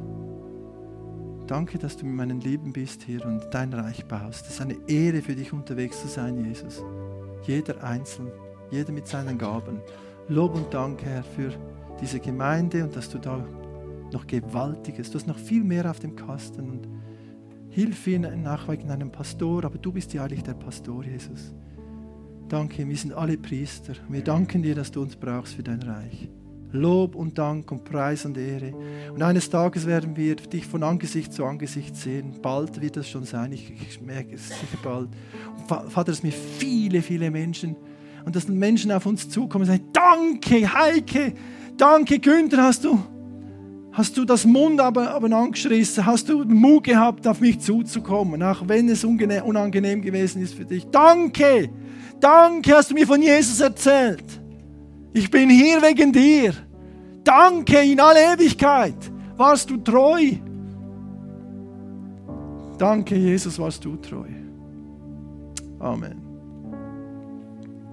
Danke, 1.45 1.77
dass 1.77 1.95
du 1.95 2.07
mit 2.07 2.15
meinem 2.15 2.39
Leben 2.39 2.73
bist 2.73 3.03
hier 3.03 3.23
und 3.23 3.43
dein 3.51 3.71
Reich 3.71 4.03
baust. 4.05 4.47
Es 4.47 4.55
ist 4.55 4.61
eine 4.61 4.77
Ehre 4.87 5.21
für 5.21 5.35
dich 5.35 5.53
unterwegs 5.53 6.01
zu 6.01 6.07
sein, 6.07 6.43
Jesus. 6.43 6.83
Jeder 7.45 7.83
einzeln, 7.83 8.31
jeder 8.71 8.91
mit 8.91 9.05
seinen 9.05 9.37
Gaben. 9.37 9.79
Lob 10.27 10.55
und 10.55 10.73
Dank, 10.73 11.03
Herr, 11.03 11.23
für 11.23 11.51
diese 12.01 12.19
Gemeinde 12.19 12.83
und 12.83 12.95
dass 12.95 13.09
du 13.09 13.19
da 13.19 13.45
noch 14.11 14.25
Gewaltiges, 14.25 15.11
du 15.11 15.19
hast 15.19 15.27
noch 15.27 15.37
viel 15.37 15.63
mehr 15.63 15.89
auf 15.89 15.99
dem 15.99 16.15
Kasten 16.15 16.69
und 16.69 16.87
hilf 17.69 18.07
ihnen 18.07 18.41
nach 18.41 18.67
wegen 18.67 18.89
einem 18.89 19.11
Pastor, 19.11 19.63
aber 19.65 19.77
du 19.77 19.91
bist 19.91 20.13
ja 20.13 20.23
eigentlich 20.23 20.43
der 20.43 20.53
Pastor, 20.53 21.03
Jesus. 21.03 21.53
Danke, 22.47 22.87
wir 22.87 22.95
sind 22.95 23.13
alle 23.13 23.37
Priester. 23.37 23.93
Wir 24.09 24.23
danken 24.23 24.63
dir, 24.63 24.75
dass 24.75 24.91
du 24.91 25.01
uns 25.01 25.15
brauchst 25.15 25.55
für 25.55 25.63
dein 25.63 25.81
Reich. 25.83 26.29
Lob 26.71 27.15
und 27.15 27.37
Dank 27.37 27.71
und 27.71 27.83
Preis 27.83 28.25
und 28.25 28.37
Ehre. 28.37 28.73
Und 29.13 29.21
eines 29.21 29.49
Tages 29.49 29.85
werden 29.85 30.15
wir 30.15 30.35
dich 30.35 30.65
von 30.65 30.83
Angesicht 30.83 31.33
zu 31.33 31.45
Angesicht 31.45 31.95
sehen. 31.95 32.35
Bald 32.41 32.81
wird 32.81 32.97
das 32.97 33.09
schon 33.09 33.23
sein. 33.23 33.51
Ich, 33.51 33.71
ich 33.71 34.01
merke 34.01 34.35
es 34.35 34.49
sicher 34.49 34.77
bald. 34.83 35.09
Und 35.57 35.91
Vater, 35.91 36.11
dass 36.11 36.23
mir 36.23 36.31
viele, 36.31 37.01
viele 37.01 37.31
Menschen 37.31 37.75
und 38.25 38.35
dass 38.35 38.47
Menschen 38.47 38.91
auf 38.91 39.05
uns 39.05 39.29
zukommen 39.29 39.63
und 39.63 39.71
sagen: 39.71 39.89
Danke, 39.93 40.73
Heike, 40.73 41.33
danke, 41.77 42.19
Günther, 42.19 42.63
hast 42.63 42.83
du, 42.83 42.99
hast 43.91 44.17
du 44.17 44.25
das 44.25 44.45
Mund 44.45 44.79
aber, 44.81 45.11
aber 45.11 45.31
angeschrissen, 45.35 46.05
hast 46.05 46.29
du 46.29 46.43
Mut 46.43 46.85
gehabt, 46.85 47.27
auf 47.27 47.39
mich 47.39 47.59
zuzukommen, 47.59 48.41
auch 48.43 48.67
wenn 48.67 48.89
es 48.89 49.03
unangenehm 49.03 50.01
gewesen 50.01 50.41
ist 50.41 50.55
für 50.55 50.65
dich. 50.65 50.85
Danke, 50.87 51.69
danke, 52.19 52.75
hast 52.75 52.91
du 52.91 52.95
mir 52.95 53.07
von 53.07 53.21
Jesus 53.21 53.59
erzählt. 53.59 54.25
Ich 55.13 55.29
bin 55.29 55.49
hier 55.49 55.81
wegen 55.81 56.11
dir. 56.11 56.53
Danke 57.23 57.79
in 57.79 57.99
alle 57.99 58.33
Ewigkeit. 58.33 59.11
Warst 59.37 59.69
du 59.69 59.77
treu? 59.77 60.33
Danke, 62.77 63.15
Jesus, 63.15 63.57
warst 63.57 63.83
du 63.83 63.95
treu. 63.95 64.27
Amen. 65.79 66.24